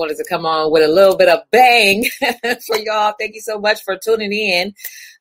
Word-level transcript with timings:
wanted 0.00 0.18
to 0.18 0.26
come 0.28 0.46
on 0.46 0.72
with 0.72 0.84
a 0.84 0.92
little 0.92 1.16
bit 1.16 1.30
of 1.30 1.42
bang 1.52 2.06
for 2.66 2.78
y'all. 2.78 3.14
Thank 3.20 3.36
you 3.36 3.42
so 3.42 3.60
much 3.60 3.84
for 3.84 3.98
tuning 3.98 4.32
in. 4.32 4.74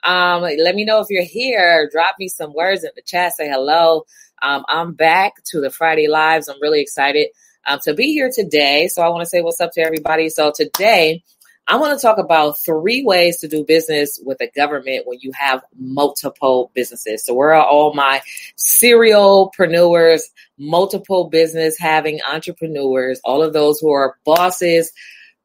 Um, 0.06 0.44
let 0.44 0.76
me 0.76 0.86
know 0.86 1.02
if 1.02 1.08
you're 1.12 1.24
here. 1.26 1.90
Drop 1.94 2.16
me 2.20 2.30
some 2.30 2.56
words 2.56 2.86
in 2.86 2.92
the 2.96 3.04
chat. 3.04 3.36
Say 3.38 3.50
hello. 3.50 4.06
Um, 4.42 4.66
I'm 4.70 4.94
back 4.96 5.36
to 5.52 5.62
the 5.62 5.72
Friday 5.72 6.08
Lives. 6.10 6.50
I'm 6.50 6.62
really 6.64 6.82
excited 6.82 7.30
um, 7.68 7.80
to 7.86 7.94
be 7.96 8.14
here 8.14 8.32
today. 8.34 8.90
So 8.90 9.04
I 9.04 9.10
want 9.10 9.22
to 9.24 9.30
say 9.30 9.42
what's 9.44 9.62
up 9.62 9.74
to 9.74 9.82
everybody. 9.82 10.30
So 10.30 10.54
today, 10.56 11.24
I 11.70 11.76
want 11.76 11.98
to 11.98 12.02
talk 12.02 12.18
about 12.18 12.60
three 12.60 13.04
ways 13.04 13.38
to 13.40 13.48
do 13.48 13.64
business 13.64 14.20
with 14.26 14.40
the 14.40 14.50
government 14.56 15.06
when 15.06 15.20
you 15.22 15.32
have 15.34 15.64
multiple 15.78 16.72
businesses. 16.74 17.24
So, 17.24 17.36
where 17.36 17.54
are 17.54 17.64
all 17.64 17.94
my 17.94 18.24
serialpreneurs, 18.58 20.22
multiple 20.58 21.30
business 21.30 21.78
having 21.78 22.22
entrepreneurs, 22.28 23.22
all 23.24 23.44
of 23.44 23.54
those 23.54 23.80
who 23.80 23.92
are 23.92 24.18
bosses, 24.26 24.92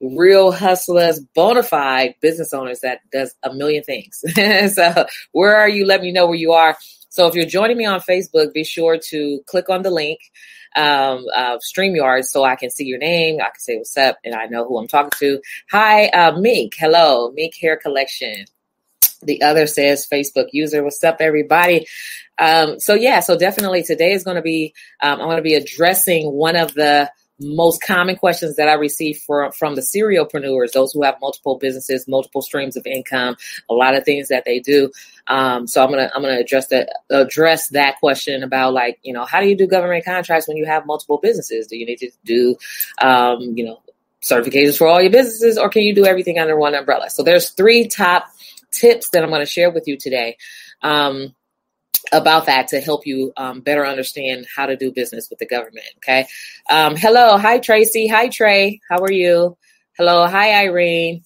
real 0.01 0.51
hustlers, 0.51 1.21
bona 1.34 1.62
fide 1.62 2.15
business 2.23 2.55
owners 2.55 2.81
that 2.81 3.01
does 3.12 3.34
a 3.43 3.53
million 3.53 3.84
things. 3.84 4.25
so, 4.75 5.05
where 5.33 5.55
are 5.55 5.69
you? 5.69 5.84
Let 5.84 6.01
me 6.01 6.11
know 6.11 6.27
where 6.27 6.39
you 6.39 6.53
are. 6.53 6.75
So, 7.15 7.29
if 7.29 7.37
you're 7.37 7.47
joining 7.47 7.77
me 7.79 7.85
on 7.85 8.01
Facebook, 8.01 8.53
be 8.53 8.65
sure 8.65 8.99
to 9.11 9.41
click 9.47 9.71
on 9.71 9.83
the 9.83 9.91
link 9.93 10.19
um, 10.75 11.25
uh, 11.33 11.59
StreamYard 11.59 12.25
so 12.25 12.43
I 12.43 12.57
can 12.57 12.71
see 12.71 12.87
your 12.87 12.99
name. 12.99 13.37
I 13.41 13.51
can 13.51 13.61
say 13.61 13.77
what's 13.77 13.97
up 13.97 14.19
and 14.25 14.35
I 14.35 14.47
know 14.47 14.67
who 14.67 14.79
I'm 14.79 14.89
talking 14.89 15.13
to. 15.21 15.41
Hi, 15.71 16.09
uh, 16.09 16.37
Meek. 16.37 16.75
Hello, 16.77 17.31
Meek 17.31 17.55
Hair 17.61 17.77
Collection. 17.77 18.47
The 19.23 19.43
other 19.43 19.69
says 19.69 20.09
Facebook 20.12 20.48
user. 20.51 20.83
What's 20.83 21.05
up, 21.05 21.19
everybody? 21.21 21.87
Um, 22.37 22.81
so 22.81 22.95
yeah, 22.95 23.21
so 23.21 23.39
definitely 23.39 23.84
today 23.84 24.11
is 24.11 24.25
going 24.25 24.34
to 24.34 24.43
be, 24.43 24.75
um, 25.01 25.21
I'm 25.21 25.28
going 25.28 25.37
to 25.37 25.43
be 25.43 25.55
addressing 25.55 26.33
one 26.33 26.56
of 26.56 26.75
the 26.75 27.12
most 27.45 27.83
common 27.83 28.17
questions 28.17 28.56
that 28.56 28.69
I 28.69 28.75
receive 28.75 29.19
from 29.19 29.53
from 29.53 29.75
the 29.75 29.83
serialpreneurs, 29.83 30.73
those 30.73 30.92
who 30.92 31.03
have 31.03 31.17
multiple 31.20 31.59
businesses, 31.59 32.09
multiple 32.09 32.42
streams 32.42 32.77
of 32.77 32.87
income, 32.87 33.37
a 33.69 33.75
lot 33.75 33.95
of 33.95 34.05
things 34.05 34.28
that 34.28 34.45
they 34.45 34.61
do. 34.61 34.91
Um, 35.27 35.67
so 35.67 35.83
I'm 35.83 35.91
gonna 35.91 36.11
I'm 36.15 36.22
gonna 36.22 36.39
address 36.39 36.69
that 36.69 36.91
address 37.11 37.69
that 37.69 37.98
question 38.00 38.42
about 38.42 38.72
like 38.72 38.98
you 39.03 39.12
know 39.12 39.25
how 39.25 39.41
do 39.41 39.48
you 39.48 39.56
do 39.56 39.67
government 39.67 40.05
contracts 40.05 40.48
when 40.48 40.56
you 40.56 40.67
have 40.67 40.87
multiple 40.87 41.19
businesses? 41.22 41.67
Do 41.67 41.77
you 41.77 41.87
need 41.87 41.98
to 41.98 42.11
do 42.25 42.56
um, 43.00 43.41
you 43.56 43.65
know 43.65 43.81
certifications 44.22 44.78
for 44.78 44.87
all 44.87 45.00
your 45.00 45.12
businesses, 45.12 45.59
or 45.59 45.69
can 45.69 45.83
you 45.83 45.95
do 45.95 46.06
everything 46.06 46.39
under 46.39 46.56
one 46.56 46.75
umbrella? 46.75 47.11
So 47.11 47.22
there's 47.22 47.50
three 47.50 47.89
top 47.89 48.27
tips 48.72 49.11
that 49.11 49.22
I'm 49.22 49.31
going 49.31 49.41
to 49.41 49.47
share 49.47 49.70
with 49.70 49.87
you 49.87 49.97
today. 49.97 50.37
Um, 50.83 51.34
about 52.15 52.47
that 52.47 52.69
to 52.69 52.81
help 52.81 53.07
you 53.07 53.33
um, 53.37 53.61
better 53.61 53.84
understand 53.84 54.47
how 54.55 54.67
to 54.67 54.77
do 54.77 54.93
business 54.93 55.29
with 55.29 55.41
the 55.41 55.47
government. 55.47 55.87
Okay. 55.98 56.27
Um, 56.71 56.97
hello. 56.97 57.37
Hi, 57.37 57.59
Tracy. 57.59 58.06
Hi, 58.06 58.29
Trey. 58.29 58.81
How 58.89 59.01
are 59.01 59.12
you? 59.12 59.56
Hello. 59.98 60.27
Hi, 60.27 60.65
Irene. 60.65 61.25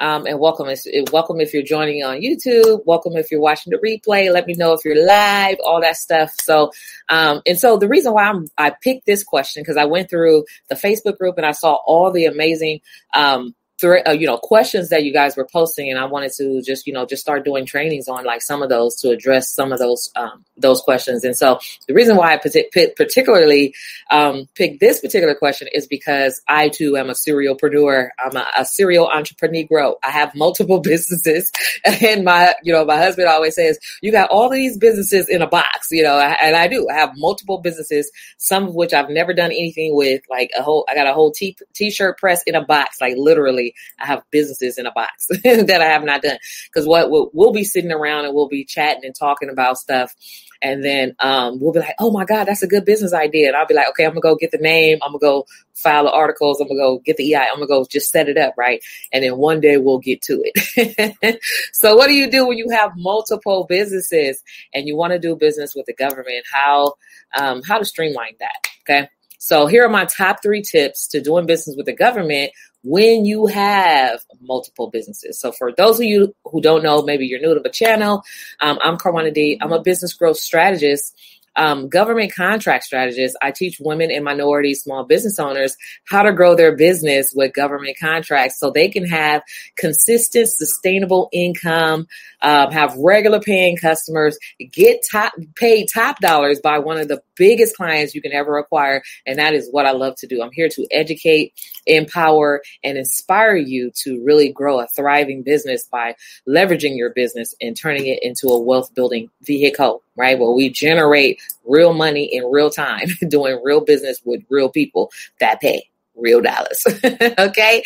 Um, 0.00 0.26
and 0.26 0.38
welcome. 0.38 0.68
Welcome 1.12 1.40
if 1.40 1.52
you're 1.52 1.64
joining 1.64 2.04
on 2.04 2.20
YouTube. 2.20 2.82
Welcome 2.86 3.16
if 3.16 3.32
you're 3.32 3.40
watching 3.40 3.72
the 3.72 3.78
replay. 3.78 4.32
Let 4.32 4.46
me 4.46 4.54
know 4.54 4.72
if 4.72 4.84
you're 4.84 5.04
live. 5.04 5.56
All 5.64 5.80
that 5.80 5.96
stuff. 5.96 6.32
So, 6.40 6.70
um, 7.08 7.42
and 7.44 7.58
so 7.58 7.76
the 7.76 7.88
reason 7.88 8.12
why 8.12 8.24
I'm, 8.24 8.46
I 8.56 8.70
picked 8.70 9.06
this 9.06 9.24
question 9.24 9.62
because 9.62 9.76
I 9.76 9.86
went 9.86 10.08
through 10.08 10.44
the 10.68 10.76
Facebook 10.76 11.18
group 11.18 11.36
and 11.36 11.46
I 11.46 11.50
saw 11.50 11.78
all 11.84 12.12
the 12.12 12.26
amazing 12.26 12.80
um, 13.12 13.56
uh, 13.84 14.12
you 14.12 14.26
know 14.26 14.38
questions 14.38 14.88
that 14.88 15.04
you 15.04 15.12
guys 15.12 15.36
were 15.36 15.46
posting 15.50 15.90
and 15.90 15.98
i 15.98 16.04
wanted 16.04 16.32
to 16.32 16.60
just 16.62 16.86
you 16.86 16.92
know 16.92 17.06
just 17.06 17.22
start 17.22 17.44
doing 17.44 17.64
trainings 17.64 18.08
on 18.08 18.24
like 18.24 18.42
some 18.42 18.62
of 18.62 18.68
those 18.68 18.94
to 18.96 19.10
address 19.10 19.50
some 19.50 19.72
of 19.72 19.78
those 19.78 20.10
um, 20.16 20.44
those 20.56 20.80
questions. 20.80 21.24
And 21.24 21.36
so 21.36 21.60
the 21.86 21.94
reason 21.94 22.16
why 22.16 22.34
i 22.34 22.36
particularly 22.36 23.74
um, 24.10 24.48
picked 24.54 24.80
this 24.80 25.00
particular 25.00 25.34
question 25.34 25.68
is 25.72 25.86
because 25.86 26.40
i 26.48 26.68
too 26.68 26.96
am 26.96 27.10
a 27.10 27.14
serial 27.14 27.48
serialpreneur. 27.48 28.08
I'm 28.18 28.36
a, 28.36 28.46
a 28.56 28.64
serial 28.64 29.08
entrepreneur. 29.08 29.96
I 30.04 30.10
have 30.10 30.34
multiple 30.34 30.80
businesses 30.88 31.50
and 31.84 32.24
my 32.24 32.54
you 32.62 32.72
know 32.72 32.84
my 32.84 32.96
husband 32.96 33.28
always 33.28 33.54
says 33.54 33.78
you 34.02 34.12
got 34.12 34.30
all 34.30 34.48
these 34.48 34.76
businesses 34.76 35.28
in 35.28 35.42
a 35.42 35.46
box 35.46 35.88
you 35.90 36.02
know 36.02 36.18
and 36.18 36.56
i 36.56 36.66
do. 36.66 36.88
I 36.88 36.94
have 36.94 37.12
multiple 37.16 37.58
businesses 37.58 38.10
some 38.38 38.68
of 38.68 38.74
which 38.74 38.92
i've 38.92 39.10
never 39.10 39.34
done 39.34 39.50
anything 39.50 39.94
with 39.94 40.22
like 40.30 40.50
a 40.58 40.62
whole 40.62 40.84
i 40.88 40.94
got 40.94 41.06
a 41.06 41.12
whole 41.12 41.30
t- 41.30 41.56
t-shirt 41.74 42.18
press 42.18 42.42
in 42.44 42.54
a 42.54 42.64
box 42.64 43.00
like 43.00 43.14
literally 43.16 43.67
I 43.98 44.06
have 44.06 44.22
businesses 44.30 44.78
in 44.78 44.86
a 44.86 44.92
box 44.92 45.26
that 45.44 45.80
I 45.80 45.86
have 45.86 46.04
not 46.04 46.22
done. 46.22 46.38
Because 46.66 46.86
what 46.86 47.10
we'll, 47.10 47.30
we'll, 47.32 47.52
be 47.52 47.64
sitting 47.64 47.92
around 47.92 48.26
and 48.26 48.34
we'll 48.34 48.48
be 48.48 48.64
chatting 48.64 49.04
and 49.04 49.14
talking 49.14 49.48
about 49.48 49.78
stuff. 49.78 50.14
And 50.60 50.84
then 50.84 51.14
um, 51.20 51.60
we'll 51.60 51.72
be 51.72 51.80
like, 51.80 51.94
oh 51.98 52.10
my 52.10 52.24
God, 52.24 52.44
that's 52.44 52.62
a 52.62 52.66
good 52.66 52.84
business 52.84 53.12
idea. 53.12 53.48
And 53.48 53.56
I'll 53.56 53.66
be 53.66 53.74
like, 53.74 53.88
okay, 53.90 54.04
I'm 54.04 54.14
to 54.14 54.20
go 54.20 54.34
get 54.34 54.50
the 54.50 54.58
name. 54.58 54.98
I'm 55.02 55.12
to 55.12 55.18
go 55.18 55.46
file 55.74 56.04
the 56.04 56.10
articles. 56.10 56.60
I'm 56.60 56.68
to 56.68 56.74
go 56.74 56.98
get 56.98 57.16
the 57.16 57.34
EI. 57.34 57.46
I'm 57.52 57.60
to 57.60 57.66
go 57.66 57.86
just 57.88 58.10
set 58.10 58.28
it 58.28 58.36
up, 58.36 58.54
right? 58.58 58.82
And 59.12 59.24
then 59.24 59.36
one 59.36 59.60
day 59.60 59.76
we'll 59.76 59.98
get 59.98 60.20
to 60.22 60.42
it. 60.44 61.40
so, 61.72 61.96
what 61.96 62.08
do 62.08 62.14
you 62.14 62.30
do 62.30 62.46
when 62.46 62.58
you 62.58 62.70
have 62.70 62.92
multiple 62.96 63.66
businesses 63.68 64.42
and 64.74 64.86
you 64.86 64.96
want 64.96 65.12
to 65.12 65.18
do 65.18 65.36
business 65.36 65.74
with 65.74 65.86
the 65.86 65.94
government? 65.94 66.44
How, 66.52 66.94
um, 67.34 67.62
how 67.62 67.78
to 67.78 67.84
streamline 67.84 68.34
that? 68.40 68.68
Okay. 68.82 69.08
So 69.38 69.66
here 69.66 69.84
are 69.84 69.88
my 69.88 70.04
top 70.04 70.42
three 70.42 70.62
tips 70.62 71.06
to 71.08 71.20
doing 71.20 71.46
business 71.46 71.76
with 71.76 71.86
the 71.86 71.94
government 71.94 72.50
when 72.88 73.26
you 73.26 73.46
have 73.46 74.20
multiple 74.40 74.88
businesses. 74.90 75.38
So 75.38 75.52
for 75.52 75.72
those 75.76 75.96
of 75.96 76.04
you 76.04 76.34
who 76.44 76.62
don't 76.62 76.82
know, 76.82 77.02
maybe 77.02 77.26
you're 77.26 77.40
new 77.40 77.52
to 77.52 77.60
the 77.60 77.68
channel, 77.68 78.22
um, 78.60 78.78
I'm 78.82 78.96
Karwana 78.96 79.32
D. 79.32 79.58
I'm 79.60 79.72
a 79.72 79.82
business 79.82 80.14
growth 80.14 80.38
strategist 80.38 81.14
um, 81.58 81.88
government 81.88 82.34
contract 82.34 82.84
strategist. 82.84 83.36
I 83.42 83.50
teach 83.50 83.78
women 83.80 84.10
and 84.10 84.24
minority 84.24 84.74
small 84.74 85.04
business 85.04 85.38
owners 85.38 85.76
how 86.04 86.22
to 86.22 86.32
grow 86.32 86.54
their 86.54 86.76
business 86.76 87.32
with 87.34 87.52
government 87.52 87.96
contracts 88.00 88.58
so 88.58 88.70
they 88.70 88.88
can 88.88 89.04
have 89.04 89.42
consistent, 89.76 90.48
sustainable 90.48 91.28
income, 91.32 92.06
um, 92.42 92.70
have 92.72 92.94
regular 92.96 93.40
paying 93.40 93.76
customers, 93.76 94.38
get 94.72 95.00
top 95.10 95.32
paid 95.56 95.86
top 95.92 96.20
dollars 96.20 96.60
by 96.60 96.78
one 96.78 96.98
of 96.98 97.08
the 97.08 97.22
biggest 97.36 97.76
clients 97.76 98.14
you 98.14 98.22
can 98.22 98.32
ever 98.32 98.58
acquire. 98.58 99.02
And 99.26 99.38
that 99.38 99.54
is 99.54 99.68
what 99.70 99.86
I 99.86 99.92
love 99.92 100.16
to 100.16 100.26
do. 100.26 100.42
I'm 100.42 100.52
here 100.52 100.68
to 100.70 100.86
educate, 100.90 101.52
empower, 101.86 102.62
and 102.82 102.98
inspire 102.98 103.56
you 103.56 103.90
to 104.02 104.22
really 104.24 104.52
grow 104.52 104.80
a 104.80 104.86
thriving 104.88 105.42
business 105.42 105.84
by 105.84 106.16
leveraging 106.48 106.96
your 106.96 107.10
business 107.10 107.54
and 107.60 107.76
turning 107.76 108.06
it 108.06 108.20
into 108.22 108.48
a 108.48 108.60
wealth 108.60 108.94
building 108.94 109.30
vehicle 109.42 110.02
right? 110.18 110.38
Where 110.38 110.50
we 110.50 110.68
generate 110.68 111.40
real 111.64 111.94
money 111.94 112.24
in 112.24 112.44
real 112.50 112.70
time, 112.70 113.06
doing 113.28 113.60
real 113.62 113.80
business 113.80 114.20
with 114.24 114.42
real 114.50 114.68
people 114.68 115.10
that 115.40 115.60
pay 115.60 115.88
real 116.16 116.40
dollars. 116.40 116.84
okay. 117.38 117.82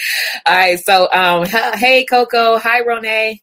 All 0.47 0.57
right. 0.57 0.81
So, 0.81 1.09
um, 1.13 1.47
hey, 1.75 2.05
Coco. 2.05 2.59
Hi, 2.59 2.83
Rone. 2.85 3.39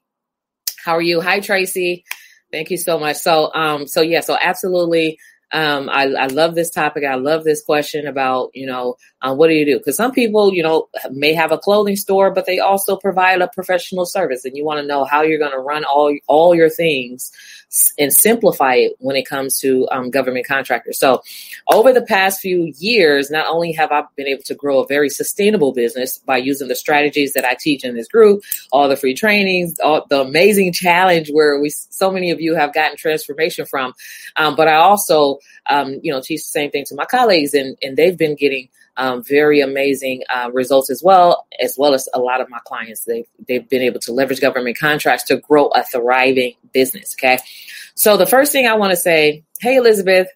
How 0.83 0.93
are 0.93 1.01
you? 1.01 1.21
Hi, 1.21 1.39
Tracy. 1.39 2.05
Thank 2.51 2.71
you 2.71 2.77
so 2.77 2.97
much. 2.99 3.17
So, 3.17 3.53
um, 3.53 3.87
so 3.87 4.01
yeah, 4.01 4.21
so 4.21 4.37
absolutely. 4.41 5.19
Um, 5.51 5.89
I, 5.89 6.03
I 6.03 6.27
love 6.27 6.53
this 6.53 6.69
topic. 6.69 7.03
I 7.03 7.15
love 7.15 7.43
this 7.43 7.63
question 7.63 8.05
about, 8.05 8.51
you 8.53 8.67
know, 8.67 8.95
uh, 9.21 9.33
what 9.33 9.47
do 9.47 9.55
you 9.55 9.65
do? 9.65 9.79
Because 9.79 9.97
some 9.97 10.11
people, 10.11 10.53
you 10.53 10.61
know, 10.61 10.89
may 11.11 11.33
have 11.33 11.51
a 11.51 11.57
clothing 11.57 11.95
store, 11.95 12.31
but 12.31 12.45
they 12.45 12.59
also 12.59 12.95
provide 12.95 13.41
a 13.41 13.47
professional 13.47 14.05
service, 14.05 14.45
and 14.45 14.55
you 14.55 14.63
want 14.63 14.79
to 14.79 14.85
know 14.85 15.05
how 15.05 15.23
you're 15.23 15.39
going 15.39 15.51
to 15.51 15.59
run 15.59 15.83
all 15.85 16.15
all 16.27 16.53
your 16.53 16.69
things 16.69 17.31
and 17.99 18.11
simplify 18.11 18.75
it 18.75 18.93
when 18.99 19.15
it 19.15 19.27
comes 19.27 19.59
to 19.59 19.87
um, 19.91 20.09
government 20.09 20.47
contractors. 20.47 20.97
So, 20.97 21.21
over 21.71 21.93
the 21.93 22.01
past 22.01 22.39
few 22.39 22.73
years, 22.77 23.29
not 23.29 23.47
only 23.47 23.71
have 23.73 23.91
I 23.91 24.03
been 24.15 24.27
able 24.27 24.43
to 24.43 24.55
grow 24.55 24.79
a 24.79 24.87
very 24.87 25.09
sustainable 25.09 25.71
business 25.71 26.17
by 26.17 26.37
using 26.37 26.67
the 26.67 26.75
strategies 26.75 27.33
that 27.33 27.45
I 27.45 27.55
teach 27.59 27.83
in 27.83 27.95
this 27.95 28.07
group, 28.07 28.43
all 28.71 28.89
the 28.89 28.97
free 28.97 29.13
trainings, 29.13 29.79
all 29.79 30.05
the 30.09 30.21
amazing 30.21 30.73
challenge 30.73 31.29
where 31.31 31.59
we 31.59 31.69
so 31.69 32.11
many 32.11 32.31
of 32.31 32.41
you 32.41 32.55
have 32.55 32.73
gotten 32.73 32.97
transformation 32.97 33.65
from, 33.65 33.93
um, 34.35 34.55
but 34.55 34.67
I 34.67 34.75
also 34.75 35.39
um, 35.69 35.99
you 36.01 36.11
know 36.11 36.21
teach 36.21 36.41
the 36.41 36.49
same 36.49 36.71
thing 36.71 36.85
to 36.85 36.95
my 36.95 37.05
colleagues, 37.05 37.53
and 37.53 37.77
and 37.83 37.95
they've 37.95 38.17
been 38.17 38.35
getting 38.35 38.69
um, 38.99 39.23
very 39.23 39.61
amazing 39.61 40.23
uh, 40.29 40.51
results 40.53 40.89
as 40.89 41.01
well, 41.01 41.47
as 41.59 41.75
well 41.77 41.93
as 41.93 42.07
a 42.13 42.19
lot 42.19 42.41
of 42.41 42.49
my 42.49 42.59
clients. 42.65 43.05
They've, 43.05 43.25
they've 43.47 43.67
been 43.67 43.81
able 43.81 44.01
to 44.01 44.11
leverage 44.11 44.41
government 44.41 44.77
contracts 44.77 45.23
to 45.25 45.37
grow 45.37 45.67
a 45.67 45.83
thriving 45.83 46.53
business. 46.73 47.15
Okay. 47.17 47.39
So 47.95 48.17
the 48.17 48.27
first 48.27 48.51
thing 48.51 48.67
I 48.67 48.75
want 48.75 48.91
to 48.91 48.97
say, 48.97 49.43
hey, 49.61 49.77
Elizabeth, 49.77 50.27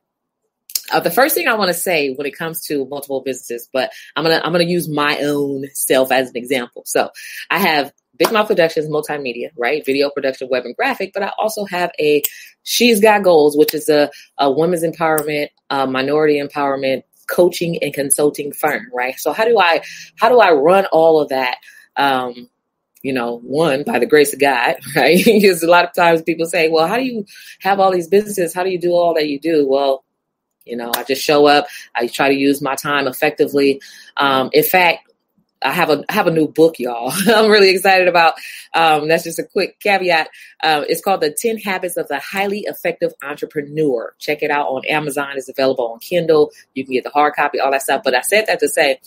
uh, 0.91 1.01
the 1.01 1.11
first 1.11 1.35
thing 1.35 1.47
I 1.47 1.55
want 1.55 1.69
to 1.69 1.73
say 1.73 2.13
when 2.13 2.25
it 2.25 2.37
comes 2.37 2.65
to 2.67 2.85
multiple 2.85 3.21
businesses, 3.21 3.69
but 3.71 3.91
I'm 4.15 4.23
gonna 4.23 4.41
I'm 4.43 4.51
gonna 4.51 4.65
use 4.65 4.89
my 4.89 5.17
own 5.19 5.65
self 5.73 6.11
as 6.11 6.29
an 6.29 6.37
example. 6.37 6.83
So 6.85 7.09
I 7.49 7.59
have 7.59 7.93
Big 8.17 8.31
Mouth 8.31 8.47
Productions, 8.47 8.87
multimedia, 8.89 9.49
right? 9.57 9.83
Video 9.85 10.09
production, 10.09 10.49
web 10.49 10.65
and 10.65 10.75
graphic, 10.75 11.11
but 11.13 11.23
I 11.23 11.31
also 11.37 11.65
have 11.65 11.91
a 11.99 12.21
She's 12.63 12.99
Got 12.99 13.23
Goals, 13.23 13.57
which 13.57 13.73
is 13.73 13.87
a, 13.89 14.11
a 14.37 14.51
women's 14.51 14.83
empowerment, 14.83 15.47
minority 15.69 16.41
empowerment 16.41 17.03
coaching 17.27 17.81
and 17.81 17.93
consulting 17.93 18.51
firm, 18.51 18.87
right? 18.93 19.17
So 19.19 19.33
how 19.33 19.45
do 19.45 19.59
I 19.59 19.81
how 20.17 20.29
do 20.29 20.39
I 20.39 20.51
run 20.51 20.85
all 20.91 21.21
of 21.21 21.29
that? 21.29 21.57
Um, 21.95 22.49
you 23.01 23.13
know, 23.13 23.39
one 23.39 23.83
by 23.83 23.99
the 23.99 24.05
grace 24.05 24.33
of 24.33 24.39
God, 24.39 24.77
right? 24.95 25.23
because 25.23 25.61
a 25.61 25.69
lot 25.69 25.85
of 25.85 25.93
times 25.93 26.21
people 26.21 26.45
say, 26.45 26.69
"Well, 26.69 26.87
how 26.87 26.97
do 26.97 27.03
you 27.03 27.25
have 27.61 27.79
all 27.79 27.91
these 27.91 28.07
businesses? 28.07 28.53
How 28.53 28.63
do 28.63 28.69
you 28.69 28.79
do 28.79 28.91
all 28.91 29.13
that 29.15 29.27
you 29.27 29.39
do?" 29.39 29.67
Well, 29.67 30.03
you 30.65 30.77
know, 30.77 30.91
I 30.95 31.03
just 31.03 31.21
show 31.21 31.45
up. 31.45 31.67
I 31.95 32.07
try 32.07 32.29
to 32.29 32.35
use 32.35 32.61
my 32.61 32.75
time 32.75 33.07
effectively. 33.07 33.81
Um, 34.17 34.49
in 34.53 34.63
fact, 34.63 35.11
I 35.63 35.71
have 35.71 35.89
a 35.89 36.03
I 36.09 36.13
have 36.13 36.27
a 36.27 36.31
new 36.31 36.47
book, 36.47 36.79
y'all. 36.79 37.11
I'm 37.27 37.49
really 37.49 37.69
excited 37.69 38.07
about. 38.07 38.35
Um, 38.73 39.07
that's 39.07 39.23
just 39.23 39.39
a 39.39 39.43
quick 39.43 39.79
caveat. 39.79 40.29
Uh, 40.63 40.83
it's 40.87 41.01
called 41.01 41.21
The 41.21 41.31
10 41.31 41.57
Habits 41.57 41.97
of 41.97 42.07
the 42.07 42.19
Highly 42.19 42.61
Effective 42.61 43.13
Entrepreneur. 43.23 44.13
Check 44.19 44.43
it 44.43 44.51
out 44.51 44.67
on 44.67 44.85
Amazon. 44.85 45.33
It's 45.35 45.49
available 45.49 45.87
on 45.87 45.99
Kindle. 45.99 46.51
You 46.73 46.83
can 46.83 46.93
get 46.93 47.03
the 47.03 47.09
hard 47.09 47.33
copy, 47.35 47.59
all 47.59 47.71
that 47.71 47.83
stuff. 47.83 48.01
But 48.03 48.15
I 48.15 48.21
said 48.21 48.45
that 48.47 48.59
to 48.59 48.67
say 48.67 48.99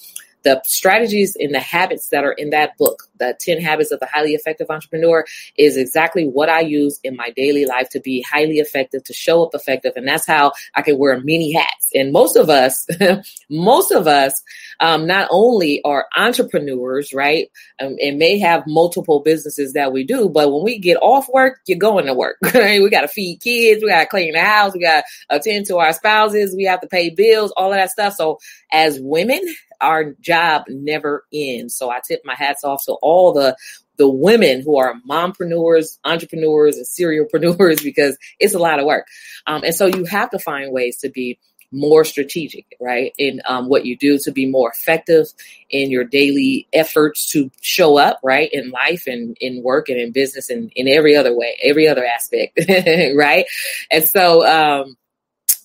the 0.47 0.63
strategies 0.65 1.37
and 1.41 1.53
the 1.53 1.59
habits 1.59 2.11
that 2.11 2.23
are 2.23 2.31
in 2.31 2.51
that 2.51 2.79
book, 2.79 3.09
the 3.19 3.37
10 3.41 3.61
habits 3.61 3.91
of 3.91 3.99
the 3.99 4.07
highly 4.07 4.33
effective 4.33 4.69
entrepreneur, 4.71 5.25
is 5.59 5.77
exactly 5.77 6.25
what 6.25 6.49
I 6.49 6.61
use 6.61 7.01
in 7.03 7.17
my 7.17 7.31
daily 7.31 7.67
life 7.67 7.89
to 7.91 8.01
be 8.01 8.23
highly 8.23 8.61
effective, 8.61 9.03
to 9.05 9.13
show 9.13 9.43
up 9.43 9.55
effective. 9.55 9.95
And 9.97 10.07
that's 10.07 10.25
how 10.25 10.53
I 10.77 10.83
can 10.83 10.99
wear 10.99 11.19
many 11.19 11.53
hats. 11.53 11.89
And 11.97 12.13
most 12.13 12.37
of 12.37 12.49
us, 12.49 12.87
most 13.51 13.91
of 13.91 14.07
us, 14.07 14.41
um, 14.79 15.09
not 15.09 15.27
only 15.33 15.83
are 15.83 16.07
entrepreneurs, 16.17 17.13
right, 17.13 17.51
um, 17.81 17.97
and 18.01 18.17
may 18.17 18.39
have 18.39 18.63
multiple 18.69 19.21
businesses 19.21 19.73
that 19.73 19.93
we 19.93 20.05
do, 20.05 20.29
but 20.29 20.53
when 20.53 20.63
we 20.63 20.79
get 20.79 20.97
off 21.03 21.29
work, 21.29 21.59
you're 21.67 21.77
going 21.77 22.07
to 22.07 22.15
work. 22.15 22.37
We 22.87 22.91
got 22.91 23.01
to 23.01 23.09
feed 23.09 23.41
kids, 23.41 23.83
we 23.83 23.89
got 23.89 24.03
to 24.03 24.07
clean 24.07 24.35
the 24.35 24.41
house, 24.41 24.75
we 24.75 24.81
got 24.81 25.03
to 25.31 25.37
attend 25.37 25.67
to 25.67 25.79
our 25.79 25.93
spouses, 25.93 26.55
we 26.55 26.65
have 26.65 26.81
to 26.83 26.87
pay 26.87 27.11
bills, 27.11 27.53
all 27.57 27.73
of 27.73 27.77
that 27.77 27.91
stuff. 27.91 28.15
So 28.15 28.39
as 28.71 29.01
women, 29.01 29.43
our 29.81 30.13
job 30.21 30.65
never 30.69 31.25
ends. 31.33 31.75
So 31.75 31.91
I 31.91 32.01
tip 32.07 32.23
my 32.25 32.35
hats 32.35 32.65
off 32.65 32.85
to 32.87 32.93
all 32.93 33.33
the 33.33 33.57
the 33.97 34.09
women 34.09 34.61
who 34.61 34.79
are 34.79 34.95
mompreneurs, 35.09 35.99
entrepreneurs, 36.05 36.77
and 36.77 36.87
serialpreneurs 36.87 37.83
because 37.83 38.19
it's 38.39 38.55
a 38.55 38.59
lot 38.59 38.79
of 38.79 38.85
work. 38.87 39.07
Um, 39.47 39.63
and 39.65 39.75
so 39.75 39.87
you 39.87 40.05
have 40.05 40.31
to 40.31 40.39
find 40.39 40.73
ways 40.73 40.99
to 40.99 41.09
be 41.09 41.39
more 41.73 42.05
strategic, 42.05 42.65
right, 42.81 43.13
in 43.19 43.41
um, 43.45 43.69
what 43.69 43.85
you 43.85 43.97
do 43.97 44.19
to 44.19 44.31
be 44.31 44.47
more 44.47 44.71
effective 44.71 45.27
in 45.69 45.91
your 45.91 46.05
daily 46.05 46.67
efforts 46.73 47.31
to 47.33 47.51
show 47.61 47.99
up, 47.99 48.21
right, 48.23 48.49
in 48.53 48.71
life 48.71 49.07
and 49.07 49.37
in 49.41 49.63
work 49.63 49.89
and 49.89 49.99
in 49.99 50.13
business 50.13 50.49
and 50.49 50.71
in 50.77 50.89
every 50.89 51.17
other 51.17 51.37
way, 51.37 51.59
every 51.63 51.89
other 51.89 52.05
aspect, 52.05 52.59
right. 53.17 53.47
And 53.91 54.05
so, 54.05 54.47
um, 54.47 54.97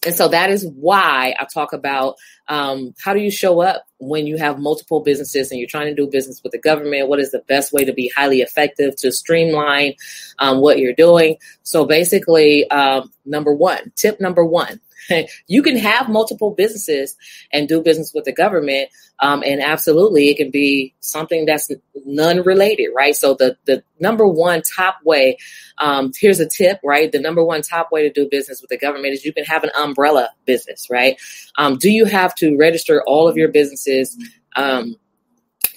and 0.04 0.16
so 0.16 0.28
that 0.30 0.50
is 0.50 0.66
why 0.66 1.36
I 1.40 1.46
talk 1.46 1.74
about 1.74 2.16
um, 2.48 2.94
how 3.00 3.14
do 3.14 3.20
you 3.20 3.30
show 3.30 3.62
up 3.62 3.86
when 4.00 4.26
you 4.26 4.38
have 4.38 4.58
multiple 4.58 5.02
businesses 5.02 5.52
and 5.52 5.60
you're 5.60 5.70
trying 5.70 5.88
to 5.88 5.94
do 5.94 6.10
business 6.10 6.42
with 6.42 6.54
the 6.54 6.58
government? 6.58 7.08
What 7.08 7.20
is 7.20 7.32
the 7.32 7.44
best 7.48 7.72
way 7.72 7.86
to 7.86 7.94
be 7.94 8.12
highly 8.16 8.42
effective 8.42 8.96
to 8.98 9.12
streamline 9.12 9.94
um, 10.40 10.60
what 10.60 10.80
you're 10.80 10.94
doing? 10.94 11.38
So 11.62 11.86
basically, 11.86 12.70
um, 12.72 13.12
number 13.26 13.54
one, 13.54 13.92
tip 13.96 14.20
number 14.20 14.44
one, 14.44 14.80
you 15.48 15.64
can 15.64 15.78
have 15.78 16.10
multiple 16.10 16.52
businesses 16.52 17.16
and 17.52 17.68
do 17.68 17.82
business 17.82 18.14
with 18.14 18.26
the 18.26 18.32
government. 18.32 18.90
Um, 19.20 19.44
and 19.46 19.62
absolutely, 19.62 20.30
it 20.30 20.38
can 20.38 20.52
be 20.52 20.94
something 21.00 21.46
that's 21.46 21.72
none 22.06 22.44
related, 22.44 22.90
right? 22.96 23.16
So 23.16 23.34
the, 23.34 23.58
the 23.66 23.84
number 24.00 24.28
one 24.28 24.62
top 24.62 24.98
way, 25.04 25.38
um, 25.78 26.12
here's 26.20 26.40
a 26.40 26.48
tip, 26.48 26.80
right? 26.84 27.12
The 27.12 27.20
number 27.20 27.44
one 27.44 27.62
top 27.62 27.92
way 27.92 28.04
to 28.04 28.12
do 28.12 28.28
business 28.30 28.62
with 28.62 28.70
the 28.70 28.78
government 28.78 29.14
is 29.14 29.26
you 29.26 29.34
can 29.34 29.46
have 29.46 29.64
an 29.64 29.72
umbrella 29.78 30.30
business, 30.46 30.88
right? 30.90 31.20
Um, 31.58 31.78
do 31.78 31.92
you 31.92 32.06
have 32.06 32.36
to 32.36 32.58
register 32.58 33.04
all 33.06 33.28
of 33.28 33.38
your 33.38 33.50
businesses? 33.50 34.18
Um, 34.56 34.96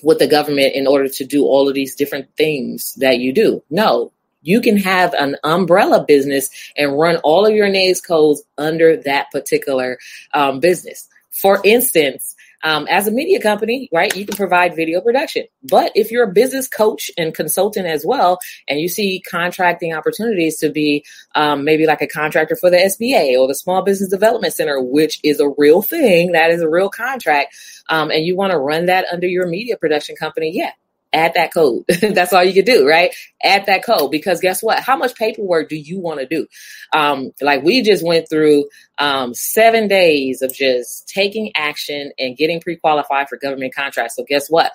with 0.02 0.18
the 0.18 0.26
government 0.26 0.74
in 0.74 0.86
order 0.86 1.08
to 1.08 1.24
do 1.24 1.44
all 1.44 1.66
of 1.66 1.74
these 1.74 1.94
different 1.94 2.28
things 2.36 2.94
that 2.96 3.20
you 3.20 3.32
do. 3.32 3.62
No, 3.70 4.12
you 4.44 4.60
can 4.60 4.76
have 4.76 5.12
an 5.14 5.36
umbrella 5.42 6.04
business 6.06 6.48
and 6.76 6.96
run 6.96 7.16
all 7.24 7.46
of 7.46 7.54
your 7.54 7.68
NAICS 7.68 8.06
codes 8.06 8.42
under 8.56 8.96
that 8.98 9.30
particular 9.32 9.98
um, 10.34 10.60
business. 10.60 11.08
For 11.32 11.60
instance, 11.64 12.36
um, 12.62 12.86
as 12.88 13.06
a 13.06 13.10
media 13.10 13.40
company, 13.40 13.90
right, 13.92 14.16
you 14.16 14.24
can 14.24 14.36
provide 14.36 14.74
video 14.74 15.02
production. 15.02 15.44
But 15.62 15.92
if 15.94 16.10
you're 16.10 16.24
a 16.24 16.32
business 16.32 16.66
coach 16.66 17.10
and 17.18 17.34
consultant 17.34 17.86
as 17.86 18.04
well, 18.06 18.38
and 18.66 18.80
you 18.80 18.88
see 18.88 19.20
contracting 19.20 19.92
opportunities 19.92 20.58
to 20.60 20.70
be 20.70 21.04
um, 21.34 21.64
maybe 21.64 21.86
like 21.86 22.00
a 22.00 22.06
contractor 22.06 22.56
for 22.56 22.70
the 22.70 22.78
SBA 22.78 23.38
or 23.38 23.46
the 23.46 23.54
Small 23.54 23.82
Business 23.82 24.08
Development 24.08 24.52
Center, 24.52 24.80
which 24.80 25.20
is 25.22 25.40
a 25.40 25.50
real 25.58 25.82
thing, 25.82 26.32
that 26.32 26.50
is 26.50 26.62
a 26.62 26.68
real 26.68 26.88
contract, 26.88 27.54
um, 27.90 28.10
and 28.10 28.24
you 28.24 28.34
want 28.34 28.52
to 28.52 28.58
run 28.58 28.86
that 28.86 29.04
under 29.12 29.26
your 29.26 29.46
media 29.46 29.76
production 29.76 30.16
company, 30.16 30.50
yeah, 30.54 30.70
add 31.14 31.34
that 31.34 31.52
code. 31.52 31.84
That's 32.00 32.32
all 32.32 32.44
you 32.44 32.52
can 32.52 32.64
do, 32.64 32.86
right? 32.86 33.14
Add 33.42 33.66
that 33.66 33.84
code 33.84 34.10
because 34.10 34.40
guess 34.40 34.62
what? 34.62 34.80
How 34.80 34.96
much 34.96 35.14
paperwork 35.14 35.68
do 35.68 35.76
you 35.76 35.98
want 36.00 36.20
to 36.20 36.26
do? 36.26 36.46
Um, 36.92 37.30
like 37.40 37.62
we 37.62 37.82
just 37.82 38.04
went 38.04 38.28
through 38.28 38.68
um, 38.98 39.34
seven 39.34 39.88
days 39.88 40.42
of 40.42 40.52
just 40.52 41.08
taking 41.08 41.52
action 41.54 42.12
and 42.18 42.36
getting 42.36 42.60
pre-qualified 42.60 43.28
for 43.28 43.38
government 43.38 43.74
contracts. 43.74 44.16
So 44.16 44.24
guess 44.24 44.48
what? 44.48 44.72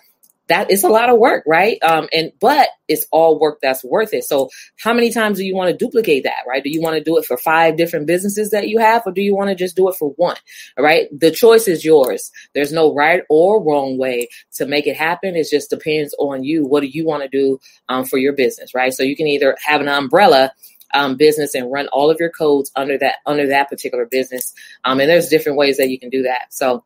That 0.50 0.70
is 0.72 0.84
a 0.84 0.90
lot 0.90 1.10
of 1.10 1.18
work, 1.18 1.44
right? 1.48 1.78
Um, 1.82 2.10
and 2.12 2.32
but 2.40 2.70
it's 2.88 3.06
all 3.12 3.40
work 3.40 3.60
that's 3.62 3.84
worth 3.84 4.14
it. 4.14 4.24
So 4.24 4.50
how 4.80 4.94
many 4.94 5.14
times 5.14 5.38
do 5.38 5.46
you 5.46 5.56
want 5.56 5.70
to 5.72 5.78
duplicate 5.78 6.24
that, 6.24 6.44
right? 6.48 6.64
Do 6.64 6.70
you 6.70 6.82
want 6.82 6.98
to 6.98 7.04
do 7.04 7.18
it 7.18 7.26
for 7.26 7.38
five 7.38 7.78
different 7.78 8.08
businesses 8.08 8.50
that 8.50 8.68
you 8.68 8.80
have, 8.80 9.04
or 9.06 9.12
do 9.12 9.22
you 9.22 9.36
want 9.36 9.50
to 9.50 9.56
just 9.56 9.76
do 9.76 9.88
it 9.90 9.96
for 9.96 10.10
one? 10.18 10.36
All 10.78 10.84
right. 10.84 11.08
The 11.18 11.32
choice 11.32 11.68
is 11.68 11.86
yours. 11.86 12.32
There's 12.54 12.74
no 12.74 12.94
right 12.94 13.24
or 13.30 13.64
wrong 13.64 13.98
way 13.98 14.28
to 14.56 14.66
make 14.66 14.88
it 14.88 14.98
happen. 14.98 15.36
It 15.36 15.48
just 15.50 15.70
depends 15.70 16.14
on 16.20 16.44
you. 16.44 16.66
What 16.66 16.82
do 16.82 16.88
you 16.88 17.06
want 17.06 17.24
to 17.24 17.30
do 17.30 17.60
um, 17.88 18.06
for 18.06 18.18
your 18.18 18.34
business, 18.34 18.74
right? 18.74 18.94
So 18.94 19.04
you 19.04 19.16
can 19.16 19.28
either 19.28 19.56
have 19.64 19.82
an 19.82 19.88
umbrella 19.88 20.52
um, 20.94 21.16
business 21.16 21.54
and 21.54 21.72
run 21.72 21.88
all 21.90 22.10
of 22.10 22.18
your 22.20 22.32
codes 22.32 22.72
under 22.76 22.98
that 22.98 23.18
under 23.26 23.48
that 23.48 23.70
particular 23.70 24.06
business. 24.06 24.54
Um, 24.84 25.00
and 25.00 25.10
there's 25.10 25.30
different 25.30 25.58
ways 25.58 25.78
that 25.78 25.90
you 25.90 26.00
can 26.00 26.10
do 26.10 26.24
that. 26.24 26.48
So 26.52 26.84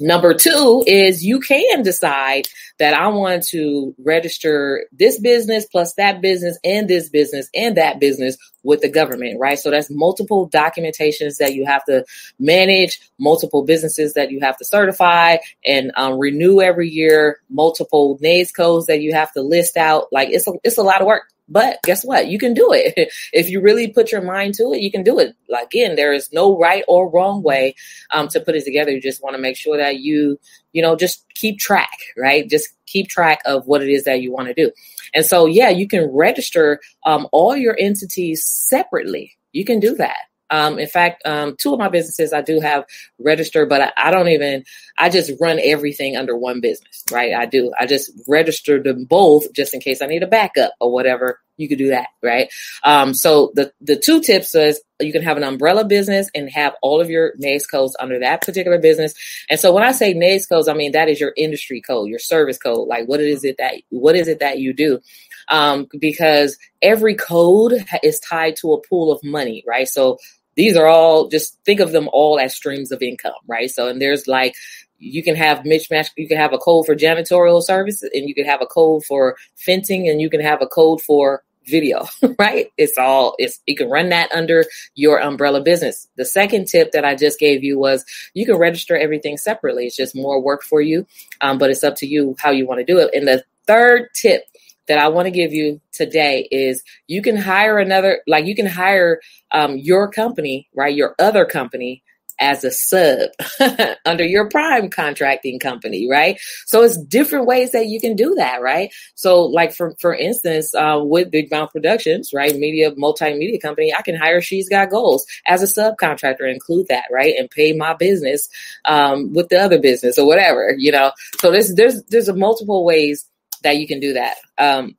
Number 0.00 0.34
two 0.34 0.82
is 0.86 1.24
you 1.24 1.40
can 1.40 1.82
decide 1.82 2.48
that 2.78 2.94
I 2.94 3.08
want 3.08 3.44
to 3.48 3.94
register 3.98 4.86
this 4.92 5.18
business 5.18 5.66
plus 5.66 5.94
that 5.94 6.20
business 6.20 6.58
and 6.64 6.88
this 6.88 7.08
business 7.08 7.48
and 7.54 7.76
that 7.76 8.00
business 8.00 8.36
with 8.62 8.80
the 8.80 8.88
government, 8.88 9.38
right? 9.38 9.58
So 9.58 9.70
that's 9.70 9.90
multiple 9.90 10.48
documentations 10.48 11.38
that 11.38 11.54
you 11.54 11.66
have 11.66 11.84
to 11.84 12.04
manage, 12.38 13.00
multiple 13.18 13.64
businesses 13.64 14.14
that 14.14 14.30
you 14.30 14.40
have 14.40 14.56
to 14.58 14.64
certify 14.64 15.36
and 15.66 15.92
um, 15.96 16.18
renew 16.18 16.60
every 16.60 16.88
year, 16.88 17.40
multiple 17.48 18.18
NAICS 18.18 18.54
codes 18.54 18.86
that 18.86 19.00
you 19.00 19.12
have 19.12 19.32
to 19.32 19.42
list 19.42 19.76
out. 19.76 20.06
Like 20.12 20.30
it's 20.30 20.46
a, 20.46 20.52
it's 20.64 20.78
a 20.78 20.82
lot 20.82 21.00
of 21.00 21.06
work. 21.06 21.24
But 21.50 21.82
guess 21.82 22.04
what? 22.04 22.28
You 22.28 22.38
can 22.38 22.54
do 22.54 22.72
it. 22.72 22.94
if 23.32 23.50
you 23.50 23.60
really 23.60 23.88
put 23.88 24.12
your 24.12 24.22
mind 24.22 24.54
to 24.54 24.72
it, 24.72 24.80
you 24.80 24.90
can 24.90 25.02
do 25.02 25.18
it. 25.18 25.34
Like, 25.48 25.66
Again, 25.66 25.96
there 25.96 26.12
is 26.12 26.32
no 26.32 26.58
right 26.58 26.84
or 26.88 27.10
wrong 27.10 27.42
way 27.42 27.74
um, 28.12 28.28
to 28.28 28.40
put 28.40 28.54
it 28.54 28.64
together. 28.64 28.90
You 28.90 29.00
just 29.00 29.22
want 29.22 29.36
to 29.36 29.42
make 29.42 29.56
sure 29.56 29.76
that 29.76 29.98
you, 29.98 30.38
you 30.72 30.82
know, 30.82 30.96
just 30.96 31.24
keep 31.34 31.58
track, 31.58 31.96
right? 32.16 32.48
Just 32.48 32.68
keep 32.86 33.08
track 33.08 33.40
of 33.44 33.66
what 33.66 33.82
it 33.82 33.88
is 33.88 34.04
that 34.04 34.20
you 34.20 34.32
want 34.32 34.48
to 34.48 34.54
do. 34.54 34.70
And 35.14 35.24
so, 35.24 35.46
yeah, 35.46 35.68
you 35.68 35.88
can 35.88 36.10
register 36.12 36.80
um, 37.04 37.26
all 37.32 37.56
your 37.56 37.76
entities 37.78 38.46
separately. 38.46 39.36
You 39.52 39.64
can 39.64 39.80
do 39.80 39.94
that. 39.96 40.29
Um, 40.50 40.78
in 40.78 40.88
fact, 40.88 41.26
um, 41.26 41.56
two 41.56 41.72
of 41.72 41.78
my 41.78 41.88
businesses 41.88 42.32
I 42.32 42.42
do 42.42 42.60
have 42.60 42.84
registered, 43.18 43.68
but 43.68 43.80
I, 43.80 43.92
I, 43.96 44.10
don't 44.10 44.28
even, 44.28 44.64
I 44.98 45.08
just 45.08 45.32
run 45.40 45.58
everything 45.62 46.16
under 46.16 46.36
one 46.36 46.60
business, 46.60 47.04
right? 47.10 47.34
I 47.34 47.46
do. 47.46 47.72
I 47.78 47.86
just 47.86 48.12
register 48.26 48.82
them 48.82 49.04
both 49.04 49.52
just 49.52 49.74
in 49.74 49.80
case 49.80 50.02
I 50.02 50.06
need 50.06 50.22
a 50.22 50.26
backup 50.26 50.72
or 50.80 50.92
whatever. 50.92 51.40
You 51.56 51.68
could 51.68 51.78
do 51.78 51.90
that, 51.90 52.08
right? 52.22 52.50
Um, 52.84 53.12
so 53.12 53.52
the, 53.54 53.72
the 53.82 53.96
two 53.96 54.20
tips 54.22 54.54
is 54.54 54.80
you 54.98 55.12
can 55.12 55.22
have 55.22 55.36
an 55.36 55.44
umbrella 55.44 55.84
business 55.84 56.30
and 56.34 56.50
have 56.50 56.74
all 56.80 57.02
of 57.02 57.10
your 57.10 57.36
NAICS 57.36 57.70
codes 57.70 57.96
under 58.00 58.18
that 58.20 58.40
particular 58.40 58.78
business. 58.78 59.14
And 59.50 59.60
so 59.60 59.72
when 59.72 59.82
I 59.82 59.92
say 59.92 60.14
NAICS 60.14 60.48
codes, 60.48 60.68
I 60.68 60.74
mean, 60.74 60.92
that 60.92 61.10
is 61.10 61.20
your 61.20 61.34
industry 61.36 61.82
code, 61.82 62.08
your 62.08 62.18
service 62.18 62.56
code. 62.56 62.88
Like 62.88 63.06
what 63.06 63.20
is 63.20 63.44
it 63.44 63.56
that, 63.58 63.74
what 63.90 64.16
is 64.16 64.26
it 64.26 64.40
that 64.40 64.58
you 64.58 64.72
do? 64.72 65.00
Um, 65.48 65.86
because 65.98 66.56
every 66.80 67.14
code 67.14 67.74
is 68.02 68.20
tied 68.20 68.56
to 68.56 68.72
a 68.72 68.80
pool 68.80 69.12
of 69.12 69.22
money, 69.22 69.62
right? 69.66 69.88
So 69.88 70.18
these 70.60 70.76
are 70.76 70.86
all 70.86 71.28
just 71.28 71.58
think 71.64 71.80
of 71.80 71.92
them 71.92 72.06
all 72.12 72.38
as 72.38 72.54
streams 72.54 72.92
of 72.92 73.00
income, 73.00 73.32
right? 73.46 73.70
So, 73.70 73.88
and 73.88 73.98
there's 73.98 74.28
like, 74.28 74.54
you 74.98 75.22
can 75.22 75.34
have 75.34 75.60
mismatch. 75.60 76.10
You 76.18 76.28
can 76.28 76.36
have 76.36 76.52
a 76.52 76.58
code 76.58 76.84
for 76.84 76.94
janitorial 76.94 77.62
services, 77.62 78.10
and 78.12 78.28
you 78.28 78.34
can 78.34 78.44
have 78.44 78.60
a 78.60 78.66
code 78.66 79.02
for 79.06 79.38
fencing, 79.56 80.06
and 80.06 80.20
you 80.20 80.28
can 80.28 80.42
have 80.42 80.60
a 80.60 80.66
code 80.66 81.00
for 81.00 81.42
video, 81.64 82.06
right? 82.38 82.70
It's 82.76 82.98
all 82.98 83.36
it's 83.38 83.58
you 83.64 83.74
can 83.74 83.88
run 83.88 84.10
that 84.10 84.30
under 84.32 84.66
your 84.94 85.18
umbrella 85.18 85.62
business. 85.62 86.06
The 86.16 86.26
second 86.26 86.66
tip 86.66 86.92
that 86.92 87.06
I 87.06 87.14
just 87.14 87.38
gave 87.38 87.64
you 87.64 87.78
was 87.78 88.04
you 88.34 88.44
can 88.44 88.56
register 88.56 88.98
everything 88.98 89.38
separately. 89.38 89.86
It's 89.86 89.96
just 89.96 90.14
more 90.14 90.42
work 90.42 90.62
for 90.62 90.82
you, 90.82 91.06
um, 91.40 91.56
but 91.56 91.70
it's 91.70 91.84
up 91.84 91.96
to 91.96 92.06
you 92.06 92.36
how 92.38 92.50
you 92.50 92.66
want 92.66 92.80
to 92.80 92.84
do 92.84 92.98
it. 92.98 93.14
And 93.14 93.26
the 93.26 93.42
third 93.66 94.10
tip 94.14 94.44
that 94.88 94.98
I 94.98 95.08
want 95.08 95.26
to 95.26 95.30
give 95.30 95.52
you 95.52 95.80
today 95.92 96.48
is 96.50 96.82
you 97.06 97.22
can 97.22 97.36
hire 97.36 97.78
another, 97.78 98.20
like 98.26 98.46
you 98.46 98.54
can 98.54 98.66
hire 98.66 99.20
um, 99.52 99.76
your 99.76 100.10
company, 100.10 100.68
right? 100.74 100.94
Your 100.94 101.14
other 101.18 101.44
company 101.44 102.02
as 102.40 102.64
a 102.64 102.70
sub 102.70 103.30
under 104.06 104.24
your 104.24 104.48
prime 104.48 104.88
contracting 104.88 105.58
company, 105.58 106.08
right? 106.10 106.40
So 106.66 106.82
it's 106.82 106.96
different 106.96 107.46
ways 107.46 107.72
that 107.72 107.86
you 107.86 108.00
can 108.00 108.16
do 108.16 108.34
that, 108.36 108.62
right? 108.62 108.90
So, 109.14 109.42
like 109.42 109.74
for 109.74 109.94
for 110.00 110.14
instance, 110.14 110.74
uh, 110.74 111.00
with 111.02 111.30
Big 111.30 111.50
Mouth 111.50 111.70
Productions, 111.70 112.32
right, 112.34 112.56
media 112.56 112.92
multimedia 112.92 113.60
company, 113.60 113.94
I 113.94 114.02
can 114.02 114.16
hire 114.16 114.40
She's 114.40 114.68
Got 114.68 114.90
Goals 114.90 115.26
as 115.46 115.62
a 115.62 115.80
subcontractor, 115.80 116.50
include 116.50 116.88
that, 116.88 117.04
right, 117.12 117.34
and 117.38 117.50
pay 117.50 117.72
my 117.74 117.94
business 117.94 118.48
um, 118.86 119.32
with 119.34 119.50
the 119.50 119.60
other 119.60 119.78
business 119.78 120.18
or 120.18 120.26
whatever, 120.26 120.74
you 120.76 120.90
know. 120.90 121.12
So 121.40 121.50
there's 121.50 121.74
there's 121.74 122.02
there's 122.04 122.28
a 122.28 122.34
multiple 122.34 122.84
ways 122.84 123.26
that 123.62 123.76
you 123.76 123.86
can 123.86 124.00
do 124.00 124.14
that. 124.14 124.36
Um, 124.58 124.96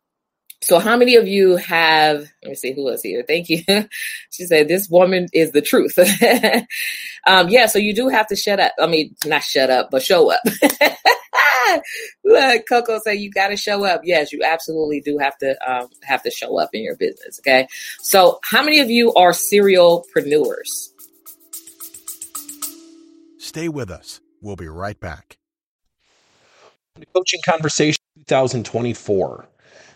so, 0.63 0.77
how 0.77 0.95
many 0.95 1.15
of 1.15 1.27
you 1.27 1.55
have? 1.55 2.19
Let 2.43 2.49
me 2.49 2.55
see 2.55 2.73
who 2.73 2.83
was 2.83 3.01
here. 3.01 3.23
Thank 3.27 3.49
you. 3.49 3.63
she 4.29 4.45
said, 4.45 4.67
"This 4.67 4.89
woman 4.89 5.27
is 5.33 5.51
the 5.51 5.61
truth." 5.61 5.97
um, 7.27 7.49
yeah, 7.49 7.65
so 7.65 7.79
you 7.79 7.95
do 7.95 8.09
have 8.09 8.27
to 8.27 8.35
shut 8.35 8.59
up. 8.59 8.73
I 8.79 8.85
mean, 8.85 9.15
not 9.25 9.41
shut 9.41 9.71
up, 9.71 9.89
but 9.89 10.03
show 10.03 10.31
up. 10.31 10.41
Look, 12.23 12.67
Coco 12.69 12.99
said 12.99 13.13
you 13.13 13.31
got 13.31 13.47
to 13.47 13.57
show 13.57 13.85
up. 13.85 14.01
Yes, 14.03 14.31
you 14.31 14.43
absolutely 14.43 15.01
do 15.01 15.17
have 15.17 15.35
to 15.39 15.55
um, 15.67 15.87
have 16.03 16.21
to 16.23 16.31
show 16.31 16.59
up 16.59 16.69
in 16.73 16.83
your 16.83 16.95
business. 16.95 17.39
Okay. 17.39 17.67
So, 17.99 18.39
how 18.43 18.63
many 18.63 18.79
of 18.79 18.89
you 18.91 19.13
are 19.15 19.31
serialpreneurs? 19.31 20.89
Stay 23.39 23.67
with 23.67 23.89
us. 23.89 24.21
We'll 24.41 24.55
be 24.55 24.67
right 24.67 24.99
back. 24.99 25.37
Coaching 27.15 27.41
Conversation 27.45 28.01
2024. 28.27 29.45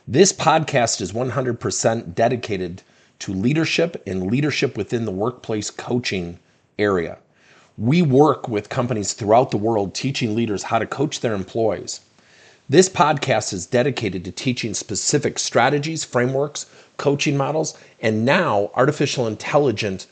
This 0.08 0.34
podcast 0.34 1.02
is 1.02 1.12
100% 1.12 2.16
dedicated 2.16 2.82
to 3.20 3.34
leadership 3.34 4.02
and 4.08 4.32
leadership 4.32 4.78
within 4.78 5.06
the 5.06 5.12
workplace 5.12 5.70
coaching 5.70 6.40
area. 6.80 7.18
We 7.78 8.02
work 8.02 8.48
with 8.48 8.70
companies 8.70 9.14
throughout 9.14 9.52
the 9.52 9.58
world 9.58 9.94
teaching 9.94 10.36
leaders 10.36 10.64
how 10.64 10.80
to 10.80 10.88
coach 10.88 11.20
their 11.20 11.34
employees. 11.34 12.02
This 12.68 12.90
podcast 12.90 13.54
is 13.54 13.68
dedicated 13.68 14.26
to 14.26 14.32
teaching 14.32 14.74
specific 14.74 15.38
strategies, 15.38 16.04
frameworks, 16.04 16.66
coaching 16.98 17.38
models, 17.38 17.78
and 18.02 18.26
now 18.26 18.72
artificial 18.76 19.28
intelligence 19.28 20.08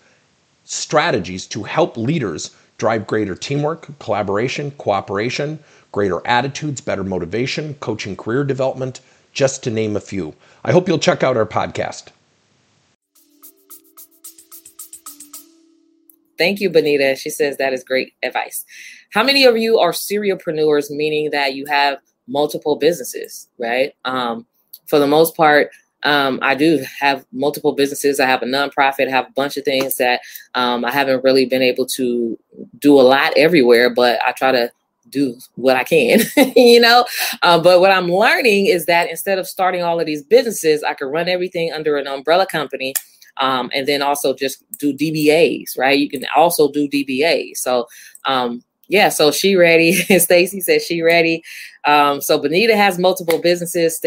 strategies 0.63 1.47
to 1.47 1.63
help 1.63 1.97
leaders 1.97 2.51
drive 2.77 3.07
greater 3.07 3.35
teamwork, 3.35 3.87
collaboration, 3.99 4.71
cooperation, 4.71 5.59
greater 5.93 6.25
attitudes, 6.27 6.81
better 6.81 7.05
motivation, 7.05 7.75
coaching 7.75 8.17
career 8.17 8.43
development, 8.43 8.99
just 9.31 9.63
to 9.63 9.71
name 9.71 9.95
a 9.95 10.01
few. 10.01 10.35
I 10.65 10.73
hope 10.73 10.89
you'll 10.89 10.99
check 10.99 11.23
out 11.23 11.37
our 11.37 11.45
podcast. 11.45 12.09
Thank 16.37 16.59
you, 16.59 16.69
Benita. 16.69 17.15
She 17.15 17.29
says 17.29 17.57
that 17.57 17.73
is 17.73 17.83
great 17.83 18.13
advice. 18.23 18.65
How 19.13 19.23
many 19.23 19.45
of 19.45 19.55
you 19.55 19.79
are 19.79 19.91
serialpreneurs, 19.91 20.89
meaning 20.89 21.29
that 21.31 21.53
you 21.53 21.65
have 21.67 21.99
multiple 22.27 22.75
businesses, 22.75 23.47
right? 23.59 23.93
Um, 24.03 24.47
for 24.87 24.97
the 24.99 25.07
most 25.07 25.37
part, 25.37 25.69
um, 26.03 26.39
I 26.41 26.55
do 26.55 26.83
have 26.99 27.25
multiple 27.31 27.73
businesses. 27.73 28.19
I 28.19 28.25
have 28.25 28.41
a 28.41 28.45
nonprofit, 28.45 29.07
I 29.07 29.11
have 29.11 29.27
a 29.27 29.33
bunch 29.35 29.57
of 29.57 29.63
things 29.63 29.97
that 29.97 30.21
um, 30.55 30.83
I 30.83 30.91
haven't 30.91 31.23
really 31.23 31.45
been 31.45 31.61
able 31.61 31.85
to 31.85 32.37
do 32.79 32.99
a 32.99 33.03
lot 33.03 33.33
everywhere, 33.37 33.89
but 33.89 34.19
I 34.25 34.31
try 34.33 34.51
to 34.51 34.71
do 35.09 35.37
what 35.55 35.75
I 35.75 35.83
can, 35.83 36.21
you 36.55 36.79
know. 36.79 37.05
Uh, 37.41 37.61
but 37.61 37.79
what 37.79 37.91
I'm 37.91 38.11
learning 38.11 38.67
is 38.67 38.85
that 38.85 39.09
instead 39.09 39.39
of 39.39 39.47
starting 39.47 39.83
all 39.83 39.99
of 39.99 40.05
these 40.05 40.23
businesses, 40.23 40.83
I 40.83 40.93
can 40.93 41.07
run 41.07 41.29
everything 41.29 41.71
under 41.71 41.97
an 41.97 42.07
umbrella 42.07 42.45
company. 42.45 42.93
Um, 43.37 43.71
and 43.73 43.87
then 43.87 44.03
also 44.03 44.35
just 44.35 44.63
do 44.77 44.93
DBAs, 44.95 45.77
right? 45.77 45.97
You 45.97 46.07
can 46.07 46.23
also 46.35 46.71
do 46.71 46.87
DBAs. 46.87 47.57
So, 47.57 47.87
um, 48.25 48.63
yeah, 48.89 49.09
so 49.09 49.31
she 49.31 49.55
ready. 49.55 49.93
Stacy 50.19 50.61
said 50.61 50.83
she 50.83 51.01
ready. 51.01 51.43
Um, 51.85 52.21
so 52.21 52.37
Benita 52.37 52.75
has 52.75 52.99
multiple 52.99 53.39
businesses. 53.39 53.97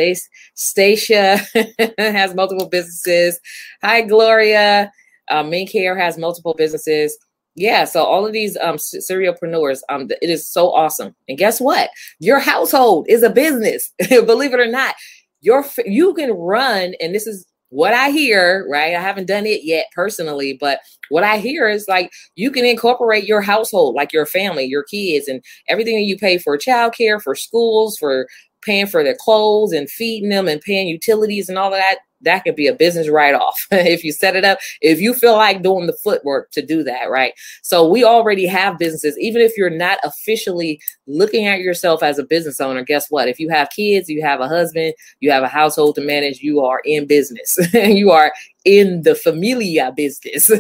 Stacia 0.55 1.41
has 1.99 2.35
multiple 2.35 2.69
businesses. 2.69 3.41
Hi, 3.83 4.03
Gloria. 4.03 4.93
Uh, 5.29 5.43
Mink 5.43 5.73
Hair 5.73 5.99
has 5.99 6.17
multiple 6.19 6.55
businesses 6.57 7.19
yeah 7.57 7.85
so 7.85 8.05
all 8.05 8.27
of 8.27 8.33
these 8.33 8.57
um 8.59 8.77
serialpreneurs 8.77 9.81
um 9.89 10.09
it 10.23 10.31
is 10.31 10.49
so 10.49 10.73
awesome. 10.73 11.15
And 11.29 11.39
guess 11.39 11.61
what? 11.61 11.91
Your 12.21 12.39
household 12.39 13.07
is 13.09 13.23
a 13.23 13.31
business 13.31 13.93
believe 14.09 14.55
it 14.55 14.61
or 14.61 14.71
not. 14.71 14.95
Your 15.41 15.65
you 15.85 16.15
can 16.15 16.31
run 16.33 16.95
and 17.01 17.15
this 17.15 17.27
is 17.27 17.47
what 17.71 17.93
i 17.93 18.11
hear 18.11 18.65
right? 18.71 18.95
I 18.95 19.01
haven't 19.01 19.27
done 19.27 19.45
it 19.45 19.65
yet 19.65 19.87
personally 19.95 20.57
but 20.61 20.81
what 21.09 21.25
i 21.25 21.39
hear 21.39 21.69
is 21.69 21.87
like 21.89 22.13
you 22.37 22.51
can 22.51 22.65
incorporate 22.65 23.25
your 23.25 23.41
household 23.41 23.97
like 23.97 24.13
your 24.13 24.27
family 24.27 24.65
your 24.65 24.85
kids 24.85 25.27
and 25.27 25.43
everything 25.69 25.97
that 25.97 26.05
you 26.05 26.17
pay 26.17 26.39
for 26.39 26.57
childcare 26.57 27.21
for 27.21 27.35
schools 27.35 27.99
for 27.99 28.29
paying 28.63 28.87
for 28.87 29.03
their 29.03 29.17
clothes 29.19 29.73
and 29.73 29.91
feeding 29.91 30.29
them 30.29 30.49
and 30.49 30.61
paying 30.61 30.89
utilities 30.89 31.49
and 31.49 31.59
all 31.59 31.73
of 31.73 31.79
that 31.79 31.99
that 32.23 32.45
could 32.45 32.57
be 32.57 32.67
a 32.67 32.75
business 32.75 33.09
write 33.09 33.35
off 33.35 33.67
if 33.71 34.05
you 34.05 34.13
set 34.13 34.37
it 34.37 34.45
up. 34.45 34.59
If 34.81 35.01
you 35.01 35.15
feel 35.15 35.35
like 35.35 35.63
doing 35.63 35.87
the 35.87 35.97
footwork 36.03 36.51
to 36.53 36.65
do 36.65 36.83
that, 36.85 37.11
right? 37.11 37.33
So 37.63 37.87
we 37.89 38.05
already 38.05 38.47
have 38.47 38.79
businesses, 38.79 39.19
even 39.19 39.43
if 39.43 39.57
you're 39.57 39.71
not 39.71 39.99
officially 40.05 40.81
looking 41.07 41.47
at 41.47 41.61
yourself 41.61 42.03
as 42.03 42.19
a 42.19 42.25
business 42.25 42.61
owner. 42.61 42.83
Guess 42.83 43.11
what? 43.11 43.29
If 43.29 43.39
you 43.39 43.49
have 43.51 43.71
kids, 43.71 44.09
you 44.09 44.23
have 44.23 44.41
a 44.41 44.49
husband, 44.49 44.95
you 45.21 45.31
have 45.31 45.43
a 45.43 45.49
household 45.49 45.95
to 45.97 46.01
manage, 46.01 46.41
you 46.41 46.61
are 46.61 46.81
in 46.85 47.07
business. 47.07 47.59
you 47.75 48.11
are 48.11 48.33
in 48.65 49.03
the 49.03 49.15
familia 49.15 49.93
business. 49.97 50.51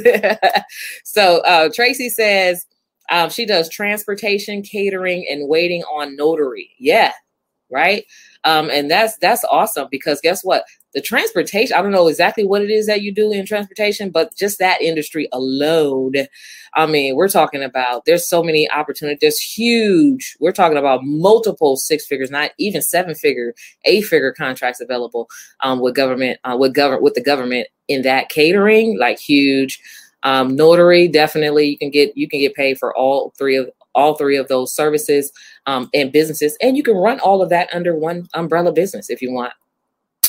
so 1.04 1.40
uh, 1.40 1.68
Tracy 1.74 2.08
says 2.08 2.66
um, 3.10 3.30
she 3.30 3.46
does 3.46 3.68
transportation, 3.68 4.62
catering, 4.62 5.26
and 5.30 5.48
waiting 5.48 5.82
on 5.84 6.16
notary. 6.16 6.70
Yeah, 6.78 7.12
right. 7.70 8.04
Um, 8.46 8.70
and 8.70 8.90
that's 8.90 9.18
that's 9.18 9.44
awesome 9.44 9.88
because 9.90 10.20
guess 10.22 10.42
what? 10.42 10.64
the 10.96 11.02
transportation, 11.02 11.76
I 11.76 11.82
don't 11.82 11.92
know 11.92 12.08
exactly 12.08 12.46
what 12.46 12.62
it 12.62 12.70
is 12.70 12.86
that 12.86 13.02
you 13.02 13.12
do 13.12 13.30
in 13.30 13.44
transportation, 13.44 14.08
but 14.08 14.34
just 14.34 14.58
that 14.60 14.80
industry 14.80 15.28
alone, 15.30 16.14
I 16.74 16.86
mean, 16.86 17.16
we're 17.16 17.28
talking 17.28 17.62
about 17.62 18.06
there's 18.06 18.26
so 18.26 18.42
many 18.42 18.68
opportunities. 18.70 19.18
There's 19.20 19.38
huge, 19.38 20.38
we're 20.40 20.52
talking 20.52 20.78
about 20.78 21.04
multiple 21.04 21.76
six 21.76 22.06
figures, 22.06 22.30
not 22.30 22.52
even 22.56 22.80
seven 22.80 23.14
figure, 23.14 23.54
eight 23.84 24.06
figure 24.06 24.32
contracts 24.32 24.80
available 24.80 25.28
um, 25.60 25.80
with 25.80 25.94
government, 25.94 26.40
uh, 26.44 26.56
with 26.58 26.72
government, 26.72 27.02
with 27.02 27.12
the 27.12 27.22
government 27.22 27.68
in 27.88 28.00
that 28.02 28.30
catering, 28.30 28.98
like 28.98 29.18
huge. 29.18 29.78
Um, 30.22 30.56
notary, 30.56 31.08
definitely 31.08 31.66
you 31.66 31.78
can 31.78 31.90
get 31.90 32.16
you 32.16 32.26
can 32.26 32.40
get 32.40 32.54
paid 32.54 32.78
for 32.78 32.96
all 32.96 33.34
three 33.38 33.56
of 33.56 33.68
all 33.94 34.14
three 34.14 34.36
of 34.36 34.48
those 34.48 34.74
services 34.74 35.30
um, 35.66 35.90
and 35.92 36.12
businesses, 36.12 36.56
and 36.60 36.76
you 36.76 36.82
can 36.82 36.96
run 36.96 37.20
all 37.20 37.42
of 37.42 37.50
that 37.50 37.68
under 37.72 37.94
one 37.94 38.28
umbrella 38.34 38.72
business 38.72 39.10
if 39.10 39.20
you 39.20 39.32
want. 39.32 39.52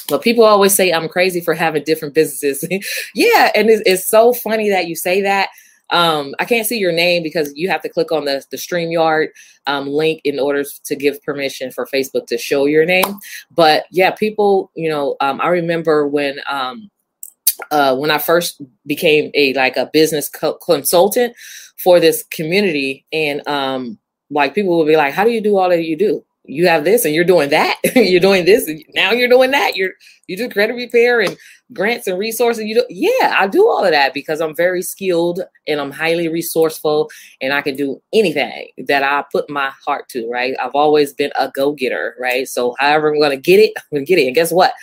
But 0.07 0.21
people 0.21 0.43
always 0.43 0.73
say 0.73 0.91
I'm 0.91 1.09
crazy 1.09 1.41
for 1.41 1.53
having 1.53 1.83
different 1.83 2.13
businesses. 2.13 2.63
yeah, 3.15 3.51
and 3.55 3.69
it's, 3.69 3.83
it's, 3.85 4.07
so 4.07 4.33
funny 4.33 4.69
that 4.69 4.87
you 4.87 4.95
say 4.95 5.21
that. 5.21 5.49
Um, 5.89 6.35
I 6.39 6.45
can't 6.45 6.67
see 6.67 6.77
your 6.77 6.91
name 6.91 7.23
because 7.23 7.53
you 7.55 7.69
have 7.69 7.81
to 7.81 7.89
click 7.89 8.11
on 8.11 8.25
the 8.25 8.43
the 8.51 8.57
Streamyard 8.57 9.29
um, 9.67 9.87
link 9.87 10.21
in 10.23 10.39
order 10.39 10.63
to 10.83 10.95
give 10.95 11.23
permission 11.23 11.71
for 11.71 11.85
Facebook 11.85 12.27
to 12.27 12.37
show 12.37 12.65
your 12.65 12.85
name. 12.85 13.19
But 13.51 13.85
yeah, 13.91 14.11
people, 14.11 14.71
you 14.75 14.89
know, 14.89 15.15
um, 15.21 15.39
I 15.41 15.47
remember 15.47 16.07
when 16.07 16.39
um, 16.49 16.89
uh, 17.71 17.95
when 17.95 18.11
I 18.11 18.17
first 18.17 18.61
became 18.85 19.31
a 19.33 19.53
like 19.53 19.77
a 19.77 19.89
business 19.91 20.29
co- 20.29 20.55
consultant 20.55 21.35
for 21.77 21.99
this 21.99 22.23
community, 22.31 23.05
and 23.11 23.47
um, 23.47 23.97
like 24.29 24.55
people 24.55 24.77
will 24.77 24.85
be 24.85 24.97
like, 24.97 25.13
"How 25.13 25.23
do 25.23 25.31
you 25.31 25.41
do 25.41 25.57
all 25.57 25.69
that 25.69 25.83
you 25.83 25.97
do?" 25.97 26.23
you 26.47 26.67
have 26.67 26.83
this 26.83 27.05
and 27.05 27.13
you're 27.13 27.23
doing 27.23 27.49
that. 27.49 27.77
You're 27.95 28.21
doing 28.21 28.45
this 28.45 28.67
and 28.67 28.83
now 28.95 29.11
you're 29.11 29.27
doing 29.27 29.51
that. 29.51 29.75
You're 29.75 29.91
you 30.27 30.37
do 30.37 30.49
credit 30.49 30.73
repair 30.73 31.19
and 31.19 31.37
grants 31.73 32.07
and 32.07 32.17
resources. 32.17 32.63
You 32.63 32.75
do 32.75 32.85
yeah 32.89 33.35
i 33.37 33.47
do 33.47 33.67
all 33.67 33.83
of 33.83 33.91
that 33.91 34.13
because 34.13 34.39
i'm 34.39 34.55
very 34.55 34.81
skilled 34.81 35.41
and 35.67 35.81
i'm 35.81 35.91
highly 35.91 36.29
resourceful 36.29 37.09
and 37.41 37.51
i 37.53 37.61
can 37.61 37.75
do 37.75 38.01
anything 38.13 38.69
that 38.87 39.03
i 39.03 39.23
put 39.31 39.49
my 39.49 39.71
heart 39.85 40.07
to 40.09 40.29
right? 40.29 40.55
I've 40.61 40.75
always 40.75 41.13
been 41.13 41.31
a 41.37 41.51
go-getter 41.53 42.15
right? 42.19 42.47
So 42.47 42.75
however 42.79 43.13
i'm 43.13 43.19
gonna 43.19 43.37
get 43.37 43.59
it 43.59 43.73
i'm 43.77 43.97
gonna 43.97 44.05
get 44.05 44.19
it. 44.19 44.27
And 44.27 44.35
guess 44.35 44.51
what? 44.51 44.73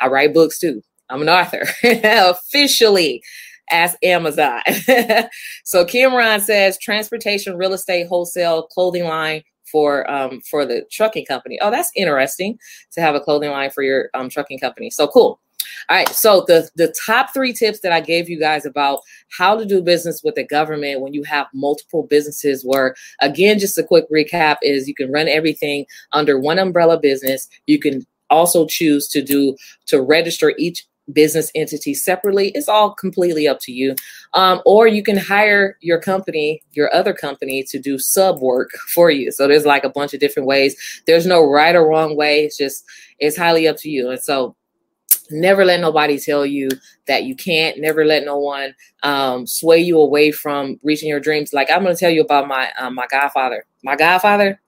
I 0.00 0.08
write 0.08 0.34
books 0.34 0.58
too. 0.58 0.82
I'm 1.08 1.22
an 1.22 1.28
author 1.28 1.62
officially 1.84 3.22
as 3.72 3.96
Amazon. 4.02 4.60
so 5.64 5.84
Cameron 5.84 6.40
says 6.40 6.78
transportation, 6.78 7.56
real 7.56 7.72
estate, 7.72 8.06
wholesale, 8.06 8.64
clothing 8.64 9.04
line, 9.04 9.42
for 9.72 10.08
um, 10.08 10.40
for 10.42 10.64
the 10.64 10.84
trucking 10.92 11.24
company. 11.24 11.58
Oh, 11.60 11.70
that's 11.70 11.90
interesting 11.96 12.58
to 12.92 13.00
have 13.00 13.14
a 13.14 13.20
clothing 13.20 13.50
line 13.50 13.70
for 13.70 13.82
your 13.82 14.10
um, 14.14 14.28
trucking 14.28 14.58
company. 14.58 14.90
So 14.90 15.08
cool. 15.08 15.40
All 15.88 15.96
right, 15.96 16.08
so 16.08 16.44
the 16.46 16.68
the 16.76 16.94
top 17.04 17.32
three 17.32 17.52
tips 17.52 17.80
that 17.80 17.92
I 17.92 18.00
gave 18.00 18.28
you 18.28 18.38
guys 18.38 18.66
about 18.66 19.00
how 19.36 19.56
to 19.56 19.64
do 19.64 19.80
business 19.80 20.22
with 20.22 20.34
the 20.34 20.44
government 20.44 21.00
when 21.00 21.14
you 21.14 21.22
have 21.24 21.46
multiple 21.54 22.02
businesses 22.04 22.64
were 22.64 22.94
again 23.20 23.58
just 23.58 23.78
a 23.78 23.82
quick 23.82 24.04
recap 24.10 24.56
is 24.62 24.86
you 24.86 24.94
can 24.94 25.10
run 25.10 25.28
everything 25.28 25.86
under 26.12 26.38
one 26.38 26.58
umbrella 26.58 26.98
business. 27.00 27.48
You 27.66 27.78
can 27.78 28.06
also 28.30 28.66
choose 28.66 29.08
to 29.08 29.22
do 29.22 29.56
to 29.86 30.00
register 30.00 30.54
each 30.58 30.86
business 31.12 31.50
entity 31.54 31.94
separately. 31.94 32.50
It's 32.54 32.68
all 32.68 32.94
completely 32.94 33.48
up 33.48 33.58
to 33.60 33.72
you. 33.72 33.94
Um, 34.34 34.60
or 34.64 34.86
you 34.86 35.02
can 35.02 35.16
hire 35.16 35.76
your 35.80 36.00
company, 36.00 36.62
your 36.72 36.92
other 36.94 37.12
company, 37.12 37.64
to 37.64 37.78
do 37.78 37.98
sub 37.98 38.40
work 38.40 38.70
for 38.94 39.10
you. 39.10 39.32
So 39.32 39.48
there's 39.48 39.66
like 39.66 39.84
a 39.84 39.90
bunch 39.90 40.14
of 40.14 40.20
different 40.20 40.46
ways. 40.46 40.76
There's 41.06 41.26
no 41.26 41.44
right 41.44 41.74
or 41.74 41.86
wrong 41.86 42.16
way. 42.16 42.44
It's 42.44 42.56
just 42.56 42.84
it's 43.18 43.36
highly 43.36 43.66
up 43.66 43.76
to 43.78 43.90
you. 43.90 44.10
And 44.10 44.20
so 44.20 44.54
never 45.30 45.64
let 45.64 45.80
nobody 45.80 46.18
tell 46.18 46.44
you 46.44 46.68
that 47.06 47.24
you 47.24 47.34
can't 47.34 47.80
never 47.80 48.04
let 48.04 48.24
no 48.24 48.38
one 48.38 48.74
um, 49.02 49.46
sway 49.46 49.78
you 49.78 49.98
away 49.98 50.30
from 50.30 50.78
reaching 50.82 51.08
your 51.08 51.20
dreams 51.20 51.52
like 51.52 51.70
i'm 51.70 51.82
going 51.82 51.94
to 51.94 51.98
tell 51.98 52.10
you 52.10 52.20
about 52.20 52.48
my 52.48 52.70
um, 52.78 52.94
my 52.94 53.06
godfather 53.06 53.64
my 53.82 53.96
godfather 53.96 54.60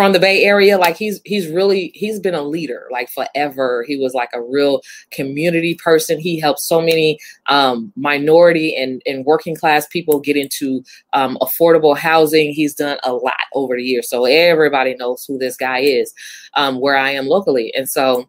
from 0.00 0.12
the 0.12 0.18
Bay 0.18 0.44
Area, 0.44 0.78
like 0.78 0.96
he's 0.96 1.20
he's 1.26 1.46
really 1.48 1.92
he's 1.94 2.18
been 2.18 2.34
a 2.34 2.40
leader 2.40 2.88
like 2.90 3.10
forever. 3.10 3.84
He 3.86 3.98
was 3.98 4.14
like 4.14 4.30
a 4.32 4.40
real 4.40 4.80
community 5.10 5.74
person. 5.74 6.18
He 6.18 6.40
helped 6.40 6.60
so 6.60 6.80
many 6.80 7.18
um, 7.48 7.92
minority 7.96 8.74
and, 8.74 9.02
and 9.04 9.26
working 9.26 9.54
class 9.54 9.86
people 9.88 10.18
get 10.18 10.38
into 10.38 10.82
um, 11.12 11.36
affordable 11.42 11.94
housing. 11.94 12.50
He's 12.50 12.74
done 12.74 12.96
a 13.02 13.12
lot 13.12 13.34
over 13.52 13.76
the 13.76 13.82
years, 13.82 14.08
so 14.08 14.24
everybody 14.24 14.94
knows 14.94 15.26
who 15.28 15.36
this 15.36 15.54
guy 15.54 15.80
is 15.80 16.14
um, 16.54 16.80
where 16.80 16.96
I 16.96 17.10
am 17.10 17.26
locally, 17.26 17.70
and 17.74 17.86
so. 17.86 18.26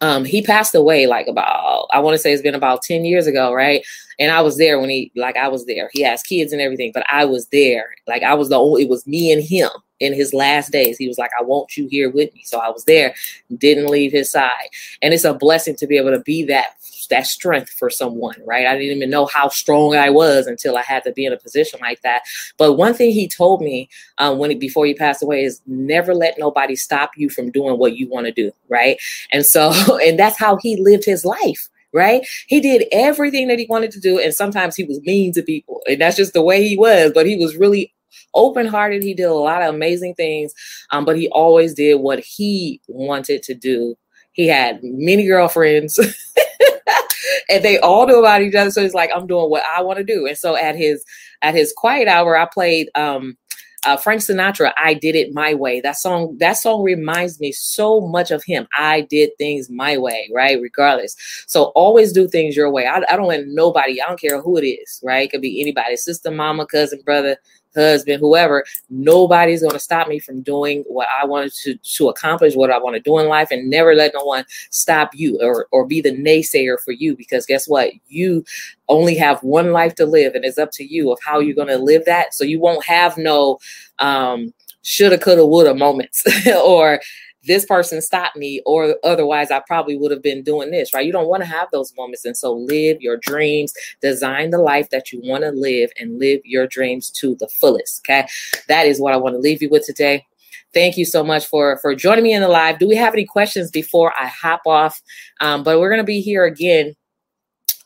Um, 0.00 0.24
he 0.24 0.42
passed 0.42 0.74
away 0.74 1.06
like 1.06 1.28
about 1.28 1.86
I 1.92 2.00
want 2.00 2.14
to 2.14 2.18
say 2.18 2.32
it's 2.32 2.42
been 2.42 2.56
about 2.56 2.82
10 2.82 3.04
years 3.04 3.28
ago, 3.28 3.52
right? 3.52 3.86
And 4.18 4.32
I 4.32 4.40
was 4.40 4.58
there 4.58 4.80
when 4.80 4.90
he 4.90 5.12
like 5.14 5.36
I 5.36 5.46
was 5.46 5.64
there. 5.66 5.90
He 5.92 6.02
has 6.02 6.24
kids 6.24 6.52
and 6.52 6.60
everything, 6.60 6.90
but 6.92 7.06
I 7.08 7.24
was 7.24 7.46
there. 7.52 7.94
Like 8.08 8.24
I 8.24 8.34
was 8.34 8.48
the 8.48 8.58
only 8.58 8.82
it 8.82 8.88
was 8.88 9.06
me 9.06 9.30
and 9.30 9.40
him 9.40 9.70
in 10.02 10.12
his 10.12 10.34
last 10.34 10.72
days. 10.72 10.98
He 10.98 11.06
was 11.06 11.16
like, 11.16 11.30
I 11.38 11.42
want 11.42 11.76
you 11.76 11.86
here 11.86 12.10
with 12.10 12.34
me. 12.34 12.42
So 12.44 12.58
I 12.58 12.68
was 12.70 12.84
there, 12.84 13.14
didn't 13.56 13.86
leave 13.86 14.12
his 14.12 14.30
side. 14.30 14.68
And 15.00 15.14
it's 15.14 15.24
a 15.24 15.32
blessing 15.32 15.76
to 15.76 15.86
be 15.86 15.96
able 15.96 16.10
to 16.10 16.20
be 16.20 16.44
that 16.46 16.74
that 17.10 17.26
strength 17.26 17.70
for 17.70 17.90
someone, 17.90 18.36
right? 18.44 18.66
I 18.66 18.76
didn't 18.76 18.96
even 18.96 19.10
know 19.10 19.26
how 19.26 19.48
strong 19.48 19.94
I 19.94 20.08
was 20.08 20.46
until 20.46 20.76
I 20.78 20.82
had 20.82 21.04
to 21.04 21.12
be 21.12 21.26
in 21.26 21.32
a 21.32 21.36
position 21.36 21.78
like 21.82 22.00
that. 22.02 22.22
But 22.56 22.74
one 22.74 22.94
thing 22.94 23.10
he 23.10 23.28
told 23.28 23.60
me 23.60 23.88
um, 24.18 24.38
when 24.38 24.50
he, 24.50 24.56
before 24.56 24.86
he 24.86 24.94
passed 24.94 25.22
away 25.22 25.44
is 25.44 25.60
never 25.66 26.14
let 26.14 26.38
nobody 26.38 26.74
stop 26.74 27.10
you 27.16 27.28
from 27.28 27.50
doing 27.50 27.78
what 27.78 27.96
you 27.96 28.08
want 28.08 28.26
to 28.26 28.32
do, 28.32 28.50
right? 28.68 28.98
And 29.30 29.44
so, 29.44 29.72
and 30.02 30.18
that's 30.18 30.38
how 30.38 30.56
he 30.56 30.76
lived 30.76 31.04
his 31.04 31.24
life 31.24 31.68
right? 31.94 32.26
He 32.46 32.58
did 32.58 32.84
everything 32.90 33.48
that 33.48 33.58
he 33.58 33.66
wanted 33.68 33.90
to 33.90 34.00
do, 34.00 34.18
and 34.18 34.32
sometimes 34.32 34.74
he 34.74 34.84
was 34.84 34.98
mean 35.02 35.30
to 35.34 35.42
people, 35.42 35.82
and 35.86 36.00
that's 36.00 36.16
just 36.16 36.32
the 36.32 36.40
way 36.40 36.66
he 36.66 36.74
was. 36.74 37.12
But 37.14 37.26
he 37.26 37.36
was 37.36 37.54
really 37.54 37.92
open 38.34 38.66
hearted. 38.66 39.02
He 39.02 39.14
did 39.14 39.24
a 39.24 39.34
lot 39.34 39.62
of 39.62 39.74
amazing 39.74 40.14
things, 40.14 40.54
um, 40.90 41.04
but 41.04 41.16
he 41.16 41.28
always 41.28 41.74
did 41.74 41.96
what 41.96 42.20
he 42.20 42.80
wanted 42.88 43.42
to 43.44 43.54
do. 43.54 43.96
He 44.32 44.46
had 44.48 44.80
many 44.82 45.26
girlfriends. 45.26 45.98
and 47.48 47.64
they 47.64 47.78
all 47.78 48.06
knew 48.06 48.18
about 48.18 48.42
each 48.42 48.54
other. 48.54 48.70
So 48.70 48.82
he's 48.82 48.94
like, 48.94 49.10
I'm 49.14 49.26
doing 49.26 49.50
what 49.50 49.62
I 49.64 49.82
want 49.82 49.98
to 49.98 50.04
do. 50.04 50.26
And 50.26 50.36
so 50.36 50.56
at 50.56 50.76
his 50.76 51.04
at 51.42 51.54
his 51.54 51.72
quiet 51.76 52.08
hour, 52.08 52.36
I 52.36 52.46
played 52.46 52.88
um 52.94 53.36
uh, 53.84 53.96
Frank 53.96 54.20
Sinatra, 54.20 54.72
I 54.76 54.94
did 54.94 55.16
it 55.16 55.34
my 55.34 55.54
way. 55.54 55.80
That 55.80 55.96
song, 55.96 56.36
that 56.38 56.52
song 56.52 56.82
reminds 56.82 57.40
me 57.40 57.50
so 57.50 58.00
much 58.00 58.30
of 58.30 58.44
him. 58.44 58.66
I 58.78 59.00
did 59.02 59.30
things 59.38 59.68
my 59.68 59.98
way, 59.98 60.30
right? 60.32 60.60
Regardless. 60.60 61.16
So 61.48 61.64
always 61.74 62.12
do 62.12 62.28
things 62.28 62.56
your 62.56 62.70
way. 62.70 62.86
I, 62.86 63.02
I 63.10 63.16
don't 63.16 63.26
let 63.26 63.46
nobody, 63.48 64.00
I 64.00 64.06
don't 64.06 64.20
care 64.20 64.40
who 64.40 64.56
it 64.56 64.64
is, 64.64 65.00
right? 65.02 65.24
It 65.26 65.32
could 65.32 65.40
be 65.40 65.60
anybody, 65.60 65.96
sister, 65.96 66.30
mama, 66.30 66.66
cousin, 66.66 67.02
brother, 67.04 67.36
husband, 67.74 68.20
whoever, 68.20 68.64
nobody's 68.90 69.60
going 69.62 69.72
to 69.72 69.78
stop 69.78 70.08
me 70.08 70.18
from 70.18 70.42
doing 70.42 70.84
what 70.86 71.08
I 71.08 71.24
wanted 71.24 71.52
to, 71.64 71.76
to 71.76 72.08
accomplish, 72.08 72.54
what 72.54 72.70
I 72.70 72.78
want 72.78 72.94
to 72.94 73.00
do 73.00 73.18
in 73.18 73.28
life, 73.28 73.50
and 73.50 73.70
never 73.70 73.94
let 73.94 74.12
no 74.14 74.24
one 74.24 74.44
stop 74.70 75.10
you 75.14 75.38
or, 75.40 75.66
or 75.72 75.86
be 75.86 76.00
the 76.00 76.16
naysayer 76.16 76.80
for 76.80 76.92
you. 76.92 77.16
Because 77.16 77.46
guess 77.46 77.68
what? 77.68 77.90
You 78.08 78.44
only 78.88 79.14
have 79.16 79.42
one 79.42 79.72
life 79.72 79.94
to 79.96 80.06
live, 80.06 80.34
and 80.34 80.44
it's 80.44 80.58
up 80.58 80.70
to 80.72 80.84
you 80.84 81.10
of 81.12 81.18
how 81.24 81.38
you're 81.40 81.56
going 81.56 81.68
to 81.68 81.78
live 81.78 82.04
that. 82.06 82.34
So 82.34 82.44
you 82.44 82.60
won't 82.60 82.84
have 82.84 83.16
no 83.16 83.58
um, 83.98 84.52
shoulda, 84.82 85.18
coulda, 85.18 85.46
woulda 85.46 85.74
moments 85.74 86.24
or 86.64 87.00
this 87.44 87.64
person 87.64 88.00
stopped 88.00 88.36
me, 88.36 88.62
or 88.66 88.96
otherwise 89.02 89.50
I 89.50 89.60
probably 89.66 89.96
would 89.96 90.10
have 90.10 90.22
been 90.22 90.42
doing 90.42 90.70
this, 90.70 90.92
right? 90.92 91.04
You 91.04 91.12
don't 91.12 91.28
want 91.28 91.42
to 91.42 91.48
have 91.48 91.68
those 91.72 91.92
moments. 91.96 92.24
And 92.24 92.36
so 92.36 92.52
live 92.52 93.00
your 93.00 93.16
dreams, 93.16 93.72
design 94.00 94.50
the 94.50 94.58
life 94.58 94.90
that 94.90 95.12
you 95.12 95.20
want 95.24 95.44
to 95.44 95.50
live, 95.50 95.90
and 95.98 96.18
live 96.18 96.40
your 96.44 96.66
dreams 96.66 97.10
to 97.10 97.34
the 97.36 97.48
fullest. 97.48 98.02
Okay. 98.04 98.26
That 98.68 98.86
is 98.86 99.00
what 99.00 99.12
I 99.12 99.16
want 99.16 99.34
to 99.34 99.40
leave 99.40 99.62
you 99.62 99.68
with 99.68 99.84
today. 99.84 100.26
Thank 100.74 100.96
you 100.96 101.04
so 101.04 101.22
much 101.22 101.46
for 101.46 101.78
for 101.78 101.94
joining 101.94 102.24
me 102.24 102.32
in 102.32 102.40
the 102.40 102.48
live. 102.48 102.78
Do 102.78 102.88
we 102.88 102.96
have 102.96 103.12
any 103.12 103.26
questions 103.26 103.70
before 103.70 104.12
I 104.18 104.26
hop 104.26 104.62
off? 104.66 105.02
Um, 105.40 105.62
but 105.62 105.78
we're 105.78 105.90
gonna 105.90 106.04
be 106.04 106.20
here 106.20 106.44
again 106.44 106.94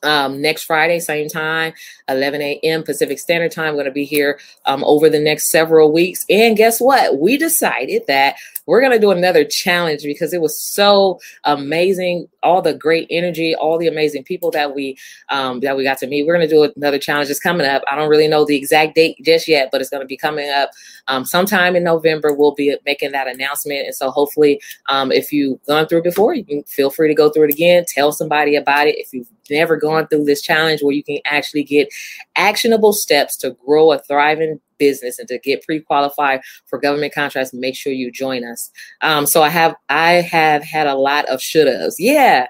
um, 0.06 0.40
next 0.40 0.64
Friday, 0.64 1.00
same 1.00 1.28
time, 1.28 1.72
11 2.08 2.40
a.m. 2.40 2.82
Pacific 2.82 3.18
Standard 3.18 3.52
Time. 3.52 3.74
We're 3.74 3.82
going 3.82 3.86
to 3.86 3.92
be 3.92 4.04
here 4.04 4.38
um, 4.64 4.84
over 4.84 5.10
the 5.10 5.20
next 5.20 5.50
several 5.50 5.92
weeks. 5.92 6.24
And 6.30 6.56
guess 6.56 6.80
what? 6.80 7.18
We 7.18 7.36
decided 7.36 8.02
that 8.06 8.36
we're 8.66 8.80
going 8.80 8.92
to 8.92 8.98
do 8.98 9.10
another 9.10 9.44
challenge 9.44 10.02
because 10.02 10.32
it 10.32 10.40
was 10.40 10.60
so 10.60 11.20
amazing. 11.44 12.28
All 12.46 12.62
the 12.62 12.74
great 12.74 13.06
energy, 13.10 13.54
all 13.54 13.76
the 13.78 13.88
amazing 13.88 14.24
people 14.24 14.50
that 14.52 14.74
we 14.74 14.96
um, 15.28 15.60
that 15.60 15.76
we 15.76 15.82
got 15.82 15.98
to 15.98 16.06
meet. 16.06 16.26
We're 16.26 16.36
going 16.36 16.48
to 16.48 16.54
do 16.54 16.72
another 16.76 16.98
challenge. 16.98 17.28
It's 17.28 17.40
coming 17.40 17.66
up. 17.66 17.82
I 17.90 17.96
don't 17.96 18.08
really 18.08 18.28
know 18.28 18.44
the 18.44 18.56
exact 18.56 18.94
date 18.94 19.16
just 19.22 19.48
yet, 19.48 19.70
but 19.70 19.80
it's 19.80 19.90
going 19.90 20.02
to 20.02 20.06
be 20.06 20.16
coming 20.16 20.48
up 20.50 20.70
um, 21.08 21.24
sometime 21.24 21.74
in 21.76 21.84
November. 21.84 22.32
We'll 22.32 22.54
be 22.54 22.76
making 22.86 23.12
that 23.12 23.26
announcement. 23.26 23.86
And 23.86 23.94
so 23.94 24.10
hopefully, 24.10 24.60
um, 24.88 25.10
if 25.10 25.32
you've 25.32 25.62
gone 25.66 25.86
through 25.86 25.98
it 25.98 26.04
before, 26.04 26.34
you 26.34 26.44
can 26.44 26.62
feel 26.64 26.90
free 26.90 27.08
to 27.08 27.14
go 27.14 27.30
through 27.30 27.44
it 27.44 27.52
again. 27.52 27.84
Tell 27.88 28.12
somebody 28.12 28.56
about 28.56 28.86
it. 28.86 28.96
If 28.98 29.12
you've 29.12 29.28
never 29.50 29.76
gone 29.76 30.06
through 30.08 30.24
this 30.24 30.42
challenge 30.42 30.82
where 30.82 30.94
you 30.94 31.04
can 31.04 31.18
actually 31.24 31.64
get 31.64 31.88
actionable 32.36 32.92
steps 32.92 33.36
to 33.38 33.56
grow 33.64 33.92
a 33.92 33.98
thriving 33.98 34.60
business 34.78 35.18
and 35.18 35.28
to 35.28 35.38
get 35.38 35.62
pre-qualified 35.64 36.40
for 36.66 36.78
government 36.78 37.14
contracts, 37.14 37.52
make 37.52 37.76
sure 37.76 37.92
you 37.92 38.10
join 38.10 38.44
us. 38.44 38.70
Um, 39.00 39.26
so 39.26 39.42
I 39.42 39.48
have 39.48 39.74
I 39.88 40.12
have 40.12 40.62
had 40.62 40.86
a 40.86 40.94
lot 40.94 41.26
of 41.28 41.40
should-haves. 41.40 41.96
Yeah. 41.98 42.46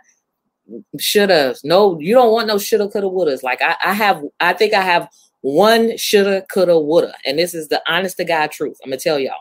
Should-haves. 0.98 1.62
No, 1.64 1.98
you 2.00 2.14
don't 2.14 2.32
want 2.32 2.48
no 2.48 2.58
shoulda, 2.58 2.88
coulda, 2.88 3.08
wouldas. 3.08 3.42
Like 3.42 3.62
I, 3.62 3.76
I 3.84 3.92
have, 3.92 4.22
I 4.40 4.52
think 4.52 4.74
I 4.74 4.82
have 4.82 5.08
one 5.42 5.96
shoulda, 5.96 6.44
coulda, 6.52 6.78
woulda. 6.78 7.14
And 7.24 7.38
this 7.38 7.54
is 7.54 7.68
the 7.68 7.80
honest 7.86 8.16
to 8.16 8.24
God 8.24 8.50
truth. 8.50 8.76
I'm 8.82 8.90
gonna 8.90 9.00
tell 9.00 9.18
y'all. 9.18 9.34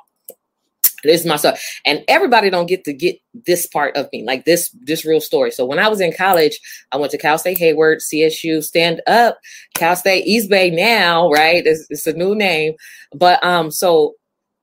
This 1.06 1.22
is 1.22 1.28
my 1.28 1.36
story. 1.38 1.56
And 1.86 2.04
everybody 2.08 2.50
don't 2.50 2.68
get 2.68 2.84
to 2.86 2.94
get 2.94 3.18
this 3.46 3.68
part 3.68 3.96
of 3.96 4.08
me, 4.12 4.24
like 4.24 4.46
this, 4.46 4.70
this 4.82 5.06
real 5.06 5.22
story. 5.22 5.52
So 5.52 5.66
when 5.66 5.80
I 5.80 5.88
was 5.88 6.02
in 6.02 6.14
college, 6.14 6.60
I 6.92 6.98
went 6.98 7.12
to 7.12 7.18
Cal 7.18 7.38
State 7.38 7.58
Hayward, 7.58 8.00
CSU, 8.00 8.64
stand 8.64 9.02
up, 9.08 9.38
Cal 9.76 9.96
State 9.96 10.26
East 10.26 10.50
Bay 10.50 10.70
now, 10.70 11.30
right? 11.30 11.66
It's, 11.66 11.86
it's 11.90 12.08
a 12.08 12.14
new 12.14 12.36
name. 12.36 12.74
But 13.14 13.44
um, 13.44 13.72
so 13.72 14.16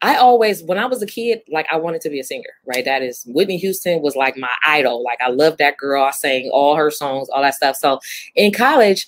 I 0.02 0.16
always, 0.16 0.64
when 0.64 0.78
I 0.78 0.86
was 0.86 1.00
a 1.00 1.06
kid, 1.06 1.42
like 1.48 1.66
I 1.70 1.76
wanted 1.76 2.00
to 2.02 2.10
be 2.10 2.18
a 2.18 2.24
singer, 2.24 2.50
right? 2.66 2.84
That 2.84 3.02
is 3.02 3.22
Whitney 3.28 3.56
Houston 3.58 4.02
was 4.02 4.16
like 4.16 4.36
my 4.36 4.50
idol. 4.66 5.04
Like 5.04 5.20
I 5.20 5.30
loved 5.30 5.58
that 5.58 5.76
girl. 5.76 6.02
I 6.02 6.10
sang 6.10 6.50
all 6.52 6.74
her 6.74 6.90
songs, 6.90 7.28
all 7.28 7.42
that 7.42 7.54
stuff. 7.54 7.76
So 7.76 8.00
in 8.34 8.52
college, 8.52 9.06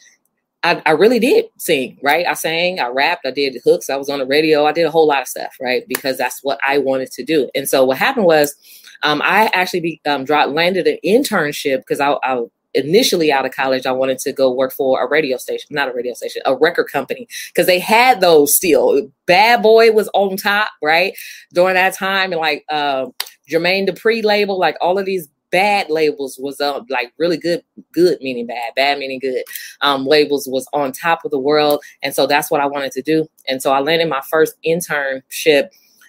I, 0.64 0.82
I 0.86 0.90
really 0.92 1.18
did 1.18 1.44
sing, 1.58 1.98
right? 2.02 2.26
I 2.26 2.32
sang, 2.32 2.80
I 2.80 2.88
rapped, 2.88 3.26
I 3.26 3.30
did 3.30 3.56
hooks, 3.64 3.90
I 3.90 3.96
was 3.96 4.08
on 4.08 4.18
the 4.18 4.26
radio, 4.26 4.64
I 4.64 4.72
did 4.72 4.86
a 4.86 4.90
whole 4.90 5.06
lot 5.06 5.22
of 5.22 5.28
stuff, 5.28 5.54
right? 5.60 5.84
Because 5.86 6.16
that's 6.16 6.40
what 6.42 6.58
I 6.66 6.78
wanted 6.78 7.12
to 7.12 7.24
do. 7.24 7.50
And 7.54 7.68
so 7.68 7.84
what 7.84 7.98
happened 7.98 8.26
was, 8.26 8.56
um, 9.02 9.20
I 9.22 9.50
actually 9.52 9.80
be, 9.80 10.00
um, 10.06 10.24
dropped, 10.24 10.52
landed 10.52 10.86
an 10.86 10.98
internship 11.04 11.78
because 11.78 12.00
I, 12.00 12.16
I 12.22 12.42
initially 12.72 13.30
out 13.30 13.46
of 13.46 13.52
college, 13.52 13.86
I 13.86 13.92
wanted 13.92 14.18
to 14.20 14.32
go 14.32 14.50
work 14.50 14.72
for 14.72 15.02
a 15.02 15.08
radio 15.08 15.36
station, 15.36 15.68
not 15.70 15.88
a 15.88 15.92
radio 15.92 16.14
station, 16.14 16.42
a 16.44 16.56
record 16.56 16.84
company, 16.84 17.28
because 17.48 17.66
they 17.66 17.78
had 17.78 18.20
those 18.20 18.54
still. 18.54 19.10
Bad 19.26 19.62
Boy 19.62 19.92
was 19.92 20.08
on 20.14 20.36
top, 20.36 20.68
right? 20.82 21.14
During 21.52 21.74
that 21.74 21.94
time, 21.94 22.32
and 22.32 22.40
like 22.40 22.64
uh, 22.70 23.06
Jermaine 23.50 23.88
Dupri 23.88 24.24
label, 24.24 24.58
like 24.58 24.76
all 24.80 24.98
of 24.98 25.06
these 25.06 25.28
bad 25.54 25.88
labels 25.88 26.36
was 26.36 26.60
up 26.60 26.84
like 26.88 27.12
really 27.16 27.36
good, 27.36 27.62
good 27.92 28.18
meaning 28.20 28.44
bad, 28.44 28.74
bad 28.74 28.98
meaning 28.98 29.20
good. 29.20 29.44
Um, 29.82 30.04
labels 30.04 30.48
was 30.48 30.66
on 30.72 30.90
top 30.90 31.24
of 31.24 31.30
the 31.30 31.38
world, 31.38 31.80
and 32.02 32.12
so 32.12 32.26
that's 32.26 32.50
what 32.50 32.60
I 32.60 32.66
wanted 32.66 32.90
to 32.90 33.02
do. 33.02 33.24
And 33.46 33.62
so 33.62 33.72
I 33.72 33.78
landed 33.78 34.08
my 34.08 34.20
first 34.28 34.56
internship 34.66 35.68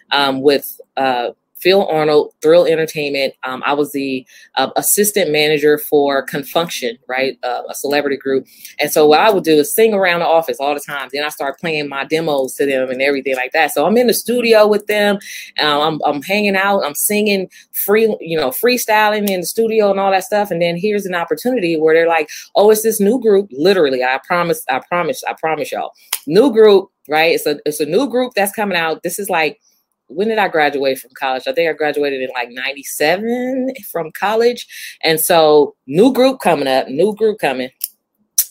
um, 0.10 0.42
with 0.42 0.82
uh, 0.98 1.30
Phil 1.66 1.88
Arnold, 1.88 2.32
Thrill 2.44 2.68
Entertainment. 2.68 3.34
Um, 3.44 3.64
I 3.66 3.74
was 3.74 3.92
the 3.92 4.24
uh, 4.54 4.70
assistant 4.76 5.32
manager 5.32 5.80
for 5.80 6.24
Con 6.24 6.44
Funk 6.44 6.70
Shun, 6.70 6.96
right, 7.10 7.40
uh, 7.42 7.64
a 7.68 7.74
celebrity 7.74 8.18
group. 8.18 8.46
And 8.78 8.92
so 8.92 9.08
what 9.08 9.20
I 9.20 9.32
would 9.32 9.44
do 9.44 9.56
is 9.58 9.74
sing 9.74 9.92
around 9.96 10.20
the 10.20 10.28
office 10.28 10.58
all 10.60 10.76
the 10.76 10.80
time. 10.80 11.10
Then 11.12 11.24
I 11.24 11.30
start 11.30 11.60
playing 11.60 11.90
my 11.90 12.06
demos 12.06 12.54
to 12.58 12.68
them 12.68 12.92
and 12.92 13.02
everything 13.02 13.36
like 13.36 13.52
that. 13.54 13.72
So 13.72 13.84
I'm 13.84 13.98
in 13.98 14.06
the 14.06 14.14
studio 14.14 14.68
with 14.68 14.86
them. 14.86 15.18
Um, 15.60 15.82
I'm, 15.82 16.02
I'm 16.06 16.22
hanging 16.22 16.56
out. 16.56 16.86
I'm 16.86 16.94
singing 16.94 17.50
free, 17.72 18.16
you 18.20 18.38
know, 18.38 18.50
freestyling 18.50 19.28
in 19.28 19.40
the 19.40 19.48
studio 19.48 19.90
and 19.90 20.00
all 20.00 20.12
that 20.12 20.24
stuff. 20.24 20.52
And 20.52 20.62
then 20.62 20.78
here's 20.78 21.08
an 21.08 21.16
opportunity 21.16 21.80
where 21.80 21.96
they're 21.96 22.08
like, 22.08 22.30
"Oh, 22.56 22.70
it's 22.70 22.84
this 22.84 23.00
new 23.00 23.20
group." 23.20 23.50
Literally, 23.52 24.04
I 24.04 24.20
promise, 24.24 24.64
I 24.70 24.82
promise, 24.88 25.24
I 25.28 25.34
promise 25.34 25.72
y'all, 25.72 25.94
new 26.28 26.54
group, 26.54 26.92
right? 27.10 27.34
It's 27.34 27.48
a 27.48 27.58
it's 27.66 27.80
a 27.80 27.88
new 27.88 28.08
group 28.08 28.34
that's 28.36 28.52
coming 28.52 28.78
out. 28.78 29.02
This 29.02 29.18
is 29.18 29.32
like 29.32 29.60
when 30.08 30.28
did 30.28 30.38
I 30.38 30.48
graduate 30.48 31.00
from 31.00 31.12
college? 31.16 31.44
I 31.48 31.54
think 31.54 31.70
I 31.70 31.74
graduated 31.74 32.22
in 32.22 32.30
like 32.34 32.50
97 32.52 33.74
from 33.92 34.12
college. 34.12 34.68
And 35.04 35.20
so 35.20 35.76
new 35.88 36.14
group 36.14 36.40
coming 36.40 36.68
up, 36.68 36.88
new 36.88 37.16
group 37.16 37.40
coming. 37.40 37.70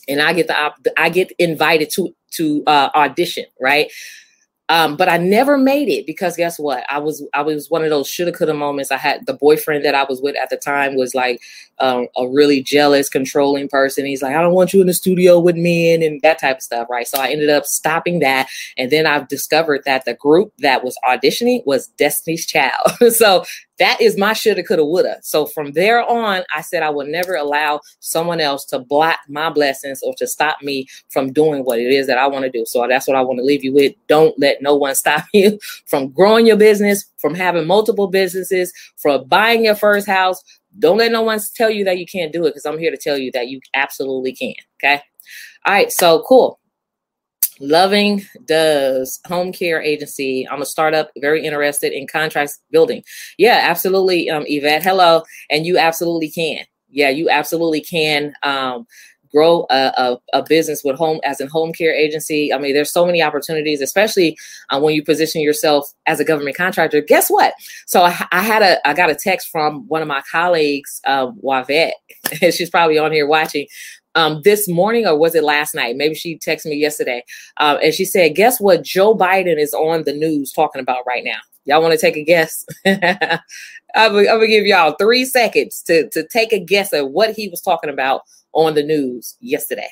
And 0.07 0.21
I 0.21 0.33
get 0.33 0.47
the 0.47 0.57
op- 0.57 0.85
I 0.97 1.09
get 1.09 1.31
invited 1.39 1.89
to 1.91 2.13
to 2.31 2.63
uh, 2.67 2.89
audition, 2.95 3.45
right? 3.59 3.91
Um, 4.67 4.95
but 4.95 5.07
I 5.07 5.17
never 5.17 5.57
made 5.57 5.89
it 5.89 6.07
because 6.07 6.35
guess 6.35 6.57
what? 6.57 6.83
I 6.89 6.97
was 6.97 7.23
I 7.33 7.43
was 7.43 7.69
one 7.69 7.83
of 7.83 7.91
those 7.91 8.07
shoulda 8.07 8.31
coulda 8.31 8.53
moments. 8.53 8.91
I 8.91 8.97
had 8.97 9.25
the 9.27 9.33
boyfriend 9.33 9.85
that 9.85 9.93
I 9.93 10.05
was 10.05 10.21
with 10.21 10.35
at 10.35 10.49
the 10.49 10.57
time 10.57 10.95
was 10.95 11.13
like 11.13 11.41
um, 11.79 12.07
a 12.17 12.27
really 12.27 12.63
jealous, 12.63 13.09
controlling 13.09 13.67
person. 13.67 14.05
He's 14.05 14.21
like, 14.21 14.35
I 14.35 14.41
don't 14.41 14.53
want 14.53 14.73
you 14.73 14.81
in 14.81 14.87
the 14.87 14.93
studio 14.93 15.39
with 15.39 15.55
men 15.55 16.01
and 16.01 16.21
that 16.21 16.39
type 16.39 16.57
of 16.57 16.63
stuff, 16.63 16.89
right? 16.89 17.07
So 17.07 17.19
I 17.19 17.29
ended 17.29 17.49
up 17.49 17.65
stopping 17.65 18.19
that, 18.19 18.47
and 18.77 18.91
then 18.91 19.05
I've 19.05 19.27
discovered 19.27 19.83
that 19.85 20.05
the 20.05 20.15
group 20.15 20.53
that 20.59 20.83
was 20.83 20.97
auditioning 21.07 21.65
was 21.65 21.87
Destiny's 21.97 22.45
Child. 22.45 22.91
so 23.15 23.45
that 23.77 23.99
is 23.99 24.17
my 24.17 24.33
shoulda, 24.33 24.63
coulda, 24.63 24.85
woulda. 24.85 25.17
So 25.21 25.45
from 25.45 25.73
there 25.73 26.03
on, 26.03 26.43
I 26.53 26.61
said 26.61 26.83
I 26.83 26.89
will 26.89 27.05
never 27.05 27.35
allow 27.35 27.81
someone 27.99 28.39
else 28.39 28.65
to 28.65 28.79
block 28.79 29.19
my 29.27 29.49
blessings 29.49 30.01
or 30.01 30.13
to 30.15 30.27
stop 30.27 30.61
me 30.61 30.87
from 31.09 31.33
doing 31.33 31.65
what 31.65 31.79
it 31.79 31.91
is 31.91 32.07
that 32.07 32.17
I 32.17 32.27
want 32.27 32.45
to 32.45 32.51
do. 32.51 32.65
So 32.65 32.85
that's 32.87 33.07
what 33.07 33.17
I 33.17 33.21
want 33.21 33.39
to 33.39 33.43
leave 33.43 33.63
you 33.63 33.73
with. 33.73 33.93
Don't 34.07 34.37
let 34.39 34.54
no 34.61 34.75
one 34.75 34.95
stop 34.95 35.25
you 35.33 35.59
from 35.85 36.09
growing 36.11 36.45
your 36.45 36.57
business, 36.57 37.05
from 37.17 37.35
having 37.35 37.67
multiple 37.67 38.07
businesses, 38.07 38.73
from 38.97 39.27
buying 39.27 39.65
your 39.65 39.75
first 39.75 40.07
house. 40.07 40.41
Don't 40.77 40.97
let 40.97 41.11
no 41.11 41.21
one 41.21 41.39
tell 41.55 41.69
you 41.69 41.85
that 41.85 41.97
you 41.97 42.05
can't 42.05 42.33
do 42.33 42.45
it 42.45 42.49
because 42.49 42.65
I'm 42.65 42.77
here 42.77 42.91
to 42.91 42.97
tell 42.97 43.17
you 43.17 43.31
that 43.31 43.47
you 43.47 43.61
absolutely 43.73 44.33
can. 44.33 44.55
Okay. 44.83 45.01
All 45.65 45.73
right. 45.73 45.91
So 45.91 46.23
cool. 46.27 46.59
Loving 47.59 48.25
does 48.45 49.19
home 49.25 49.53
care 49.53 49.81
agency. 49.81 50.47
I'm 50.49 50.61
a 50.61 50.65
startup, 50.65 51.11
very 51.17 51.45
interested 51.45 51.93
in 51.93 52.05
contracts 52.07 52.59
building. 52.69 53.03
Yeah, 53.37 53.61
absolutely, 53.63 54.29
um, 54.29 54.43
Yvette. 54.45 54.83
Hello, 54.83 55.23
and 55.49 55.65
you 55.65 55.77
absolutely 55.77 56.29
can. 56.29 56.65
Yeah, 56.89 57.09
you 57.09 57.29
absolutely 57.29 57.81
can. 57.81 58.33
Um, 58.43 58.85
grow 59.35 59.65
a, 59.69 59.91
a, 59.97 60.17
a, 60.39 60.43
business 60.43 60.81
with 60.83 60.95
home 60.95 61.19
as 61.25 61.41
a 61.41 61.47
home 61.47 61.73
care 61.73 61.93
agency. 61.93 62.53
I 62.53 62.57
mean, 62.57 62.73
there's 62.73 62.91
so 62.91 63.05
many 63.05 63.21
opportunities, 63.21 63.81
especially 63.81 64.37
uh, 64.69 64.79
when 64.79 64.95
you 64.95 65.03
position 65.03 65.41
yourself 65.41 65.91
as 66.05 66.21
a 66.21 66.25
government 66.25 66.55
contractor. 66.55 67.01
Guess 67.01 67.29
what? 67.29 67.53
So 67.85 68.03
I, 68.03 68.25
I, 68.31 68.41
had 68.41 68.61
a 68.61 68.87
I 68.87 68.93
got 68.93 69.09
a 69.09 69.15
text 69.15 69.49
from 69.49 69.87
one 69.89 70.01
of 70.01 70.07
my 70.07 70.23
colleagues, 70.31 71.01
uh, 71.05 71.31
Wavette. 71.43 71.91
She's 72.51 72.69
probably 72.69 72.97
on 72.97 73.11
here 73.11 73.27
watching 73.27 73.67
um, 74.15 74.41
this 74.43 74.69
morning, 74.69 75.05
or 75.05 75.17
was 75.17 75.35
it 75.35 75.43
last 75.43 75.75
night? 75.75 75.97
Maybe 75.97 76.15
she 76.15 76.37
texted 76.37 76.67
me 76.67 76.77
yesterday, 76.77 77.23
uh, 77.57 77.77
and 77.83 77.93
she 77.93 78.05
said, 78.05 78.35
"Guess 78.35 78.61
what? 78.61 78.83
Joe 78.83 79.15
Biden 79.15 79.59
is 79.59 79.73
on 79.73 80.03
the 80.03 80.13
news 80.13 80.53
talking 80.53 80.81
about 80.81 81.05
right 81.05 81.23
now. 81.23 81.39
Y'all 81.65 81.81
want 81.81 81.93
to 81.93 81.99
take 81.99 82.15
a 82.15 82.23
guess? 82.23 82.65
I'm, 82.85 84.11
gonna 84.11 84.47
give 84.47 84.65
y'all 84.65 84.95
three 84.99 85.25
seconds 85.25 85.81
to 85.83 86.09
to 86.09 86.27
take 86.27 86.53
a 86.53 86.59
guess 86.59 86.93
at 86.93 87.11
what 87.11 87.35
he 87.35 87.49
was 87.49 87.61
talking 87.61 87.89
about 87.89 88.21
on 88.53 88.75
the 88.75 88.83
news 88.83 89.35
yesterday." 89.39 89.89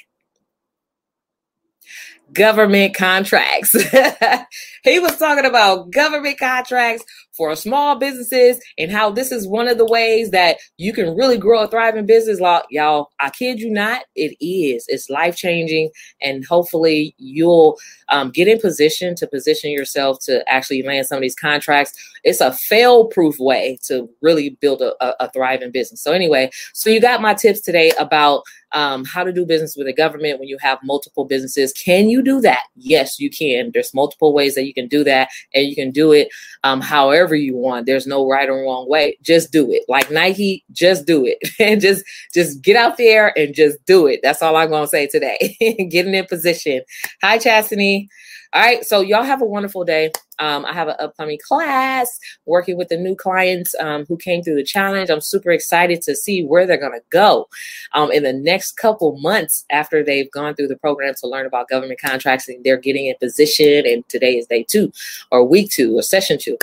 Government 2.32 2.96
contracts. 2.96 3.74
he 4.84 5.00
was 5.00 5.18
talking 5.18 5.46
about 5.46 5.92
government 5.92 6.40
contracts 6.40 7.06
for 7.36 7.56
small 7.56 7.96
businesses 7.96 8.60
and 8.78 8.92
how 8.92 9.10
this 9.10 9.32
is 9.32 9.48
one 9.48 9.68
of 9.68 9.78
the 9.78 9.86
ways 9.86 10.32
that 10.32 10.58
you 10.78 10.94
can 10.94 11.16
really 11.16 11.38
grow 11.38 11.64
a 11.64 11.68
thriving 11.68 12.06
business. 12.06 12.40
Like 12.40 12.64
y'all, 12.70 13.12
I 13.20 13.30
kid 13.30 13.60
you 13.60 13.72
not, 13.72 14.04
it 14.16 14.36
is. 14.44 14.86
It's 14.88 15.10
life 15.10 15.36
changing, 15.36 15.90
and 16.22 16.46
hopefully 16.46 17.16
you'll 17.18 17.78
um, 18.10 18.30
get 18.32 18.48
in 18.48 18.60
position 18.60 19.16
to 19.16 19.28
position 19.28 19.72
yourself 19.72 20.20
to 20.26 20.48
actually 20.52 20.84
land 20.84 21.08
some 21.08 21.18
of 21.18 21.22
these 21.22 21.36
contracts. 21.36 21.94
It's 22.24 22.42
a 22.42 22.54
fail 22.54 23.08
proof 23.08 23.40
way 23.40 23.78
to 23.88 24.10
really 24.22 24.52
build 24.62 24.82
a, 24.82 24.94
a, 25.04 25.26
a 25.26 25.32
thriving 25.32 25.72
business. 25.72 26.02
So, 26.02 26.12
anyway, 26.12 26.52
so 26.74 26.90
you 26.90 27.02
got 27.02 27.22
my 27.22 27.34
tips 27.34 27.62
today 27.62 27.92
about 28.00 28.44
um, 28.74 29.06
how 29.06 29.24
to 29.24 29.32
do 29.32 29.46
business 29.46 29.76
with 29.76 29.88
the 29.88 29.94
government 29.94 30.40
when 30.40 30.48
you 30.48 30.58
have 30.60 30.80
multiple 30.84 31.26
businesses. 31.26 31.72
Can 31.74 32.10
you 32.10 32.22
do 32.22 32.42
that? 32.42 32.64
Yes, 32.76 33.20
you 33.20 33.30
can. 33.30 33.72
There's 33.74 33.94
multiple 33.94 34.34
ways 34.34 34.56
that 34.56 34.66
you 34.66 34.74
can 34.74 34.88
do 34.88 35.04
that, 35.04 35.30
and 35.54 35.68
you 35.68 35.76
can 35.76 35.92
do 35.92 36.12
it 36.12 36.30
um, 36.64 36.82
however 36.82 37.36
you 37.36 37.56
want. 37.56 37.86
There's 37.86 38.08
no 38.08 38.28
right 38.28 38.50
or 38.50 38.64
wrong 38.64 38.90
way. 38.90 39.18
Just 39.22 39.52
do 39.52 39.72
it. 39.72 39.84
Like 39.88 40.12
Nike, 40.12 40.64
just 40.72 41.06
do 41.06 41.26
it, 41.26 41.38
and 41.60 41.80
just 41.80 42.04
just 42.34 42.62
get 42.62 42.76
out 42.76 42.98
there 42.98 43.38
and 43.38 43.54
just 43.54 43.84
do 43.86 44.08
it. 44.08 44.20
That's 44.24 44.42
all 44.42 44.56
I'm 44.56 44.70
gonna 44.70 44.88
say 44.88 45.08
today. 45.08 45.56
Getting 45.90 46.14
in 46.14 46.26
position. 46.26 46.82
Hi, 47.22 47.38
Chastity. 47.38 48.10
All 48.54 48.62
right, 48.62 48.86
so 48.86 49.02
y'all 49.02 49.24
have 49.24 49.42
a 49.42 49.46
wonderful 49.46 49.84
day. 49.84 50.12
Um, 50.38 50.64
I 50.64 50.74
have 50.74 50.88
an 50.88 50.96
upcoming 51.00 51.40
class 51.44 52.20
working 52.46 52.78
with 52.78 52.88
the 52.88 52.98
new 52.98 53.16
clients 53.16 53.74
um, 53.80 54.06
who 54.06 54.16
came 54.16 54.44
through 54.44 54.58
the 54.58 54.64
challenge. 54.64 55.10
I'm 55.10 55.22
super 55.22 55.50
excited 55.50 56.04
to 56.04 56.16
see 56.16 56.46
where 56.46 56.68
they're 56.68 56.78
going 56.78 56.92
to 56.92 57.02
go 57.10 57.48
um, 57.96 58.12
in 58.12 58.22
the 58.22 58.32
next 58.32 58.74
couple 58.74 59.18
months 59.18 59.66
after 59.72 60.04
they've 60.04 60.30
gone 60.30 60.54
through 60.54 60.68
the 60.68 60.78
program 60.78 61.16
to 61.22 61.28
learn 61.28 61.48
about 61.48 61.68
government 61.68 62.00
contracts 62.00 62.48
and 62.48 62.64
they're 62.64 62.78
getting 62.78 63.08
in 63.08 63.16
position. 63.20 63.88
And 63.88 64.08
today 64.08 64.38
is 64.38 64.46
day 64.46 64.64
two, 64.70 64.92
or 65.32 65.44
week 65.44 65.72
two, 65.72 65.98
or 65.98 66.04
session 66.04 66.38
two. 66.38 66.56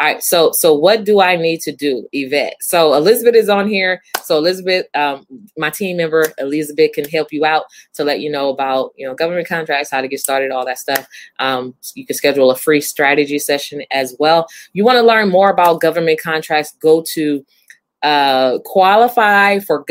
All 0.00 0.06
right. 0.06 0.22
So, 0.22 0.52
so 0.52 0.74
what 0.74 1.04
do 1.04 1.20
I 1.20 1.36
need 1.36 1.60
to 1.60 1.72
do, 1.72 2.08
Yvette? 2.12 2.56
So 2.60 2.94
Elizabeth 2.94 3.34
is 3.34 3.48
on 3.48 3.68
here. 3.68 4.02
So 4.24 4.38
Elizabeth, 4.38 4.86
um, 4.94 5.26
my 5.56 5.70
team 5.70 5.96
member 5.96 6.26
Elizabeth 6.38 6.92
can 6.92 7.08
help 7.08 7.32
you 7.32 7.44
out 7.44 7.64
to 7.94 8.04
let 8.04 8.20
you 8.20 8.30
know 8.30 8.48
about 8.48 8.92
you 8.96 9.06
know 9.06 9.14
government 9.14 9.48
contracts, 9.48 9.90
how 9.90 10.00
to 10.00 10.08
get 10.08 10.20
started, 10.20 10.50
all 10.50 10.64
that 10.66 10.78
stuff. 10.78 11.06
Um, 11.38 11.74
you 11.94 12.06
can 12.06 12.16
schedule 12.16 12.50
a 12.50 12.56
free 12.56 12.80
strategy 12.80 13.38
session 13.38 13.82
as 13.90 14.16
well. 14.18 14.46
You 14.72 14.84
want 14.84 14.96
to 14.96 15.02
learn 15.02 15.30
more 15.30 15.50
about 15.50 15.80
government 15.80 16.20
contracts? 16.20 16.74
Go 16.80 17.04
to 17.12 17.44
uh, 18.02 18.58
qualify 18.66 19.58
for 19.60 19.82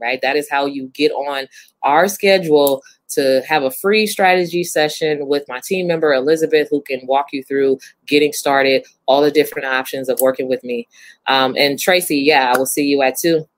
right? 0.00 0.20
That 0.20 0.36
is 0.36 0.48
how 0.50 0.66
you 0.66 0.88
get 0.88 1.10
on 1.12 1.46
our 1.82 2.06
schedule 2.06 2.82
to 3.10 3.42
have 3.48 3.62
a 3.62 3.70
free 3.70 4.06
strategy 4.06 4.64
session 4.64 5.26
with 5.26 5.44
my 5.48 5.60
team 5.60 5.86
member, 5.86 6.12
Elizabeth, 6.12 6.68
who 6.70 6.82
can 6.82 7.00
walk 7.04 7.28
you 7.32 7.42
through 7.42 7.78
getting 8.06 8.32
started, 8.32 8.84
all 9.06 9.22
the 9.22 9.30
different 9.30 9.66
options 9.66 10.08
of 10.08 10.20
working 10.20 10.48
with 10.48 10.62
me. 10.64 10.86
Um, 11.26 11.54
and 11.56 11.78
Tracy, 11.78 12.18
yeah, 12.18 12.52
I 12.54 12.58
will 12.58 12.66
see 12.66 12.84
you 12.84 13.02
at 13.02 13.18
two. 13.18 13.48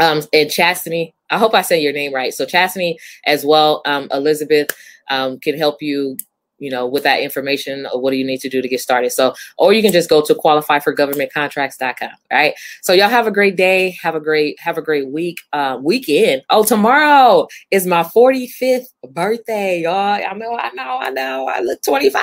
Um, 0.00 0.22
and 0.32 0.50
Chastity, 0.50 1.14
I 1.30 1.38
hope 1.38 1.54
I 1.54 1.62
said 1.62 1.82
your 1.82 1.92
name 1.92 2.14
right. 2.14 2.32
So 2.32 2.44
Chastity 2.44 2.98
as 3.24 3.44
well, 3.44 3.82
um, 3.84 4.08
Elizabeth 4.12 4.68
um, 5.10 5.38
can 5.40 5.56
help 5.56 5.82
you 5.82 6.16
you 6.58 6.70
know, 6.70 6.86
with 6.86 7.02
that 7.04 7.20
information, 7.20 7.86
what 7.92 8.10
do 8.10 8.16
you 8.16 8.24
need 8.24 8.40
to 8.40 8.48
do 8.48 8.60
to 8.60 8.68
get 8.68 8.80
started? 8.80 9.10
So, 9.10 9.34
or 9.56 9.72
you 9.72 9.82
can 9.82 9.92
just 9.92 10.08
go 10.08 10.22
to 10.22 10.34
qualifyforgovernmentcontracts.com. 10.34 12.10
Right. 12.30 12.54
So 12.82 12.92
y'all 12.92 13.08
have 13.08 13.26
a 13.26 13.30
great 13.30 13.56
day. 13.56 13.96
Have 14.02 14.14
a 14.14 14.20
great, 14.20 14.58
have 14.60 14.78
a 14.78 14.82
great 14.82 15.08
week, 15.08 15.38
uh, 15.52 15.78
weekend. 15.82 16.42
Oh, 16.50 16.64
tomorrow 16.64 17.46
is 17.70 17.86
my 17.86 18.02
45th 18.02 18.86
birthday. 19.10 19.82
Y'all, 19.82 19.94
I 19.94 20.32
know, 20.34 20.56
I 20.56 20.70
know, 20.74 20.98
I 21.00 21.10
know. 21.10 21.48
I 21.48 21.60
look 21.60 21.82
25 21.82 22.22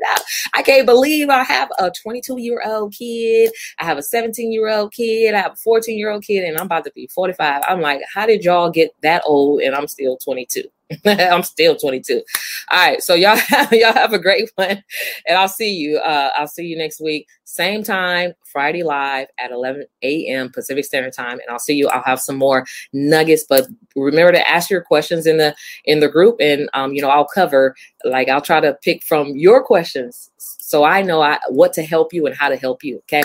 now. 0.00 0.14
I 0.54 0.62
can't 0.62 0.86
believe 0.86 1.28
I 1.28 1.42
have 1.44 1.70
a 1.78 1.90
22 2.02 2.40
year 2.40 2.62
old 2.64 2.92
kid. 2.92 3.50
I 3.78 3.84
have 3.84 3.98
a 3.98 4.02
17 4.02 4.52
year 4.52 4.68
old 4.68 4.92
kid. 4.92 5.34
I 5.34 5.40
have 5.40 5.52
a 5.52 5.56
14 5.56 5.96
year 5.96 6.10
old 6.10 6.24
kid 6.24 6.44
and 6.44 6.58
I'm 6.58 6.66
about 6.66 6.84
to 6.84 6.92
be 6.94 7.06
45. 7.08 7.62
I'm 7.68 7.80
like, 7.80 8.02
how 8.12 8.26
did 8.26 8.44
y'all 8.44 8.70
get 8.70 8.90
that 9.02 9.22
old 9.24 9.60
and 9.62 9.74
I'm 9.74 9.86
still 9.86 10.16
22? 10.18 10.64
I'm 11.04 11.42
still 11.42 11.76
22. 11.76 12.22
All 12.70 12.78
right, 12.78 13.02
so 13.02 13.14
y'all 13.14 13.36
have, 13.48 13.72
y'all 13.72 13.92
have 13.92 14.12
a 14.12 14.18
great 14.18 14.50
one, 14.54 14.82
and 15.26 15.38
I'll 15.38 15.48
see 15.48 15.72
you. 15.72 15.98
Uh, 15.98 16.30
I'll 16.36 16.46
see 16.46 16.64
you 16.64 16.76
next 16.76 17.00
week, 17.00 17.26
same 17.44 17.82
time, 17.82 18.34
Friday 18.44 18.82
live 18.82 19.28
at 19.38 19.50
11 19.50 19.84
a.m. 20.02 20.50
Pacific 20.50 20.84
Standard 20.84 21.12
Time, 21.12 21.32
and 21.40 21.50
I'll 21.50 21.58
see 21.58 21.74
you. 21.74 21.88
I'll 21.88 22.02
have 22.02 22.20
some 22.20 22.36
more 22.36 22.66
nuggets, 22.92 23.44
but 23.48 23.66
remember 23.96 24.32
to 24.32 24.48
ask 24.48 24.70
your 24.70 24.82
questions 24.82 25.26
in 25.26 25.38
the 25.38 25.54
in 25.84 26.00
the 26.00 26.08
group, 26.08 26.36
and 26.40 26.68
um, 26.74 26.92
you 26.92 27.02
know 27.02 27.10
I'll 27.10 27.26
cover 27.26 27.74
like 28.04 28.28
I'll 28.28 28.40
try 28.40 28.60
to 28.60 28.76
pick 28.82 29.02
from 29.02 29.36
your 29.36 29.62
questions 29.64 30.30
so 30.38 30.84
I 30.84 31.02
know 31.02 31.22
I, 31.22 31.38
what 31.48 31.72
to 31.74 31.82
help 31.82 32.12
you 32.12 32.26
and 32.26 32.36
how 32.36 32.48
to 32.48 32.56
help 32.56 32.84
you. 32.84 32.98
Okay, 32.98 33.24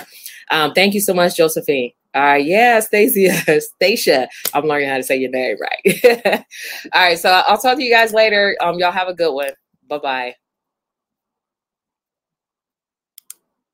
um, 0.50 0.74
thank 0.74 0.94
you 0.94 1.00
so 1.02 1.14
much, 1.14 1.38
Josephine. 1.38 1.92
All 2.14 2.22
right, 2.22 2.46
yeah, 2.46 2.80
Stacia, 2.82 3.62
Stacia. 3.62 4.28
I'm 4.54 4.66
learning 4.66 4.90
how 4.90 4.98
to 4.98 5.04
say 5.04 5.18
your 5.18 5.32
name 5.32 5.58
right. 5.62 6.46
All 6.94 7.02
right, 7.02 7.18
so 7.18 7.30
I'll 7.48 7.58
talk 7.58 7.78
to 7.78 7.84
you 7.84 7.92
guys 7.92 8.14
later. 8.14 8.58
Um, 8.62 8.80
y'all 8.80 8.92
have 8.92 9.08
a 9.08 9.14
good 9.14 9.34
one. 9.34 9.52
Bye 9.88 9.98
bye. 10.00 10.41